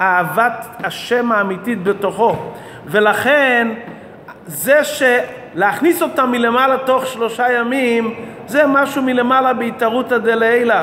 אהבת 0.00 0.66
השם 0.84 1.32
האמיתית 1.32 1.82
בתוכו. 1.82 2.36
ולכן 2.86 3.68
זה 4.46 4.80
שלהכניס 4.84 6.02
אותם 6.02 6.30
מלמעלה 6.30 6.78
תוך 6.78 7.06
שלושה 7.06 7.52
ימים 7.52 8.14
זה 8.46 8.66
משהו 8.66 9.02
מלמעלה 9.02 9.52
בהתערותא 9.52 10.18
דלעילא. 10.18 10.74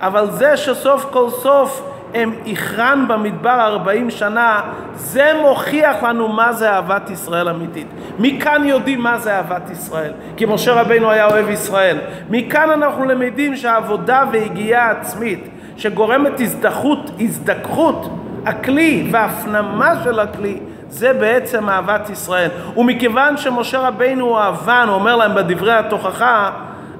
אבל 0.00 0.30
זה 0.30 0.56
שסוף 0.56 1.06
כל 1.10 1.30
סוף 1.30 1.93
הם 2.14 2.32
הכרן 2.46 3.04
במדבר 3.08 3.60
ארבעים 3.60 4.10
שנה, 4.10 4.60
זה 4.94 5.32
מוכיח 5.42 6.02
לנו 6.02 6.28
מה 6.28 6.52
זה 6.52 6.70
אהבת 6.70 7.10
ישראל 7.10 7.48
אמיתית. 7.48 7.86
מכאן 8.18 8.64
יודעים 8.64 9.00
מה 9.00 9.18
זה 9.18 9.36
אהבת 9.36 9.70
ישראל, 9.70 10.12
כי 10.36 10.46
משה 10.46 10.72
רבינו 10.72 11.10
היה 11.10 11.26
אוהב 11.26 11.50
ישראל. 11.50 11.98
מכאן 12.30 12.70
אנחנו 12.70 13.04
למדים 13.04 13.56
שהעבודה 13.56 14.24
והגיעה 14.32 14.90
עצמית, 14.90 15.48
שגורמת 15.76 16.40
הזדחות, 16.40 17.10
הזדככות, 17.20 18.10
הכלי 18.46 19.08
והפנמה 19.10 19.94
של 20.04 20.20
הכלי, 20.20 20.58
זה 20.88 21.12
בעצם 21.12 21.68
אהבת 21.68 22.10
ישראל. 22.10 22.48
ומכיוון 22.76 23.36
שמשה 23.36 23.78
רבינו 23.78 24.24
הוא 24.24 24.38
אהבן, 24.38 24.84
הוא 24.88 24.94
אומר 24.94 25.16
להם 25.16 25.34
בדברי 25.34 25.72
התוכחה, 25.72 26.50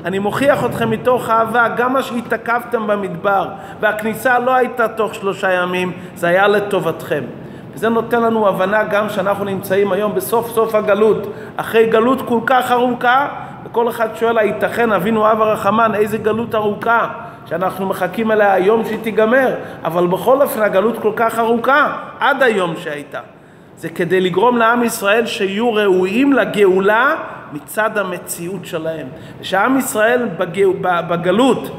אני 0.05 0.19
מוכיח 0.19 0.64
אתכם 0.64 0.90
מתוך 0.90 1.31
אהבה, 1.31 1.69
גם 1.77 1.93
מה 1.93 2.03
שהתעכבתם 2.03 2.87
במדבר, 2.87 3.49
והכניסה 3.81 4.38
לא 4.38 4.55
הייתה 4.55 4.88
תוך 4.88 5.14
שלושה 5.14 5.53
ימים, 5.53 5.93
זה 6.14 6.29
היה 6.29 6.49
לטובתכם. 6.49 7.25
וזה 7.75 7.88
נותן 7.88 8.23
לנו 8.23 8.49
הבנה 8.49 8.85
גם 8.85 9.09
שאנחנו 9.09 9.45
נמצאים 9.45 9.93
היום 9.93 10.14
בסוף 10.14 10.51
סוף 10.51 10.75
הגלות, 10.75 11.27
אחרי 11.57 11.87
גלות 11.87 12.23
כל 12.29 12.40
כך 12.47 12.73
ארוכה, 12.73 13.29
וכל 13.64 13.88
אחד 13.88 14.09
שואל, 14.14 14.38
הייתכן 14.38 14.93
אבינו 14.93 15.33
אב 15.33 15.43
הרחמן, 15.43 15.95
איזה 15.95 16.19
גלות 16.19 16.55
ארוכה, 16.55 17.09
שאנחנו 17.47 17.87
מחכים 17.87 18.31
אליה 18.31 18.53
היום 18.53 18.85
שהיא 18.85 18.99
תיגמר, 19.03 19.55
אבל 19.85 20.07
בכל 20.07 20.43
אופן 20.43 20.62
הגלות 20.62 20.99
כל 20.99 21.12
כך 21.17 21.38
ארוכה, 21.38 21.93
עד 22.21 22.43
היום 22.43 22.75
שהייתה. 22.77 23.21
זה 23.77 23.88
כדי 23.88 24.21
לגרום 24.21 24.57
לעם 24.57 24.85
ישראל 24.85 25.27
שיהיו 25.27 25.75
ראויים 25.75 26.33
לגאולה 26.33 27.14
מצד 27.55 27.99
המציאות 27.99 28.67
שלהם. 28.67 29.07
שעם 29.43 29.79
ישראל 29.79 30.29
בגלות 31.09 31.71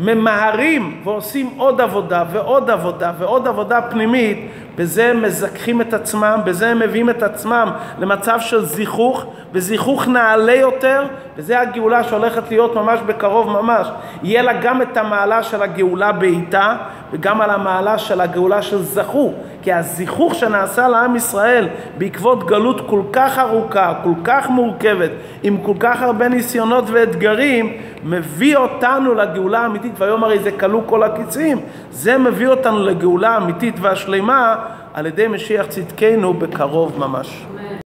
ממהרים 0.00 1.00
ועושים 1.04 1.50
עוד 1.56 1.80
עבודה 1.80 2.24
ועוד 2.32 2.70
עבודה 2.70 3.12
ועוד 3.18 3.48
עבודה 3.48 3.82
פנימית, 3.82 4.50
בזה 4.80 5.10
הם 5.10 5.22
מזככים 5.22 5.80
את 5.80 5.94
עצמם, 5.94 6.40
בזה 6.44 6.68
הם 6.68 6.78
מביאים 6.78 7.10
את 7.10 7.22
עצמם 7.22 7.70
למצב 7.98 8.40
של 8.40 8.64
זיכוך, 8.64 9.24
וזיכוך 9.52 10.08
נעלה 10.08 10.54
יותר, 10.54 11.04
וזה 11.36 11.60
הגאולה 11.60 12.04
שהולכת 12.04 12.50
להיות 12.50 12.74
ממש 12.74 13.00
בקרוב 13.06 13.50
ממש. 13.50 13.86
יהיה 14.22 14.42
לה 14.42 14.52
גם 14.52 14.82
את 14.82 14.96
המעלה 14.96 15.42
של 15.42 15.62
הגאולה 15.62 16.12
בעיטה, 16.12 16.76
וגם 17.12 17.40
על 17.40 17.50
המעלה 17.50 17.98
של 17.98 18.20
הגאולה 18.20 18.62
של 18.62 18.82
זכו. 18.82 19.32
כי 19.62 19.72
הזיכוך 19.72 20.34
שנעשה 20.34 20.88
לעם 20.88 21.16
ישראל 21.16 21.68
בעקבות 21.98 22.46
גלות 22.46 22.88
כל 22.88 23.02
כך 23.12 23.38
ארוכה, 23.38 23.94
כל 24.02 24.14
כך 24.24 24.50
מורכבת, 24.50 25.10
עם 25.42 25.56
כל 25.62 25.74
כך 25.80 26.02
הרבה 26.02 26.28
ניסיונות 26.28 26.84
ואתגרים, 26.92 27.72
מביא 28.04 28.56
אותנו 28.56 29.14
לגאולה 29.14 29.58
האמיתית, 29.60 29.92
והיום 29.98 30.24
הרי 30.24 30.38
זה 30.38 30.50
כלו 30.50 30.82
כל 30.86 31.02
הקיצים, 31.02 31.60
זה 31.90 32.18
מביא 32.18 32.48
אותנו 32.48 32.84
לגאולה 32.84 33.30
האמיתית 33.30 33.74
והשלמה 33.80 34.56
על 34.94 35.06
ידי 35.06 35.28
משיח 35.28 35.66
צדקנו 35.66 36.34
בקרוב 36.34 36.98
ממש. 36.98 37.46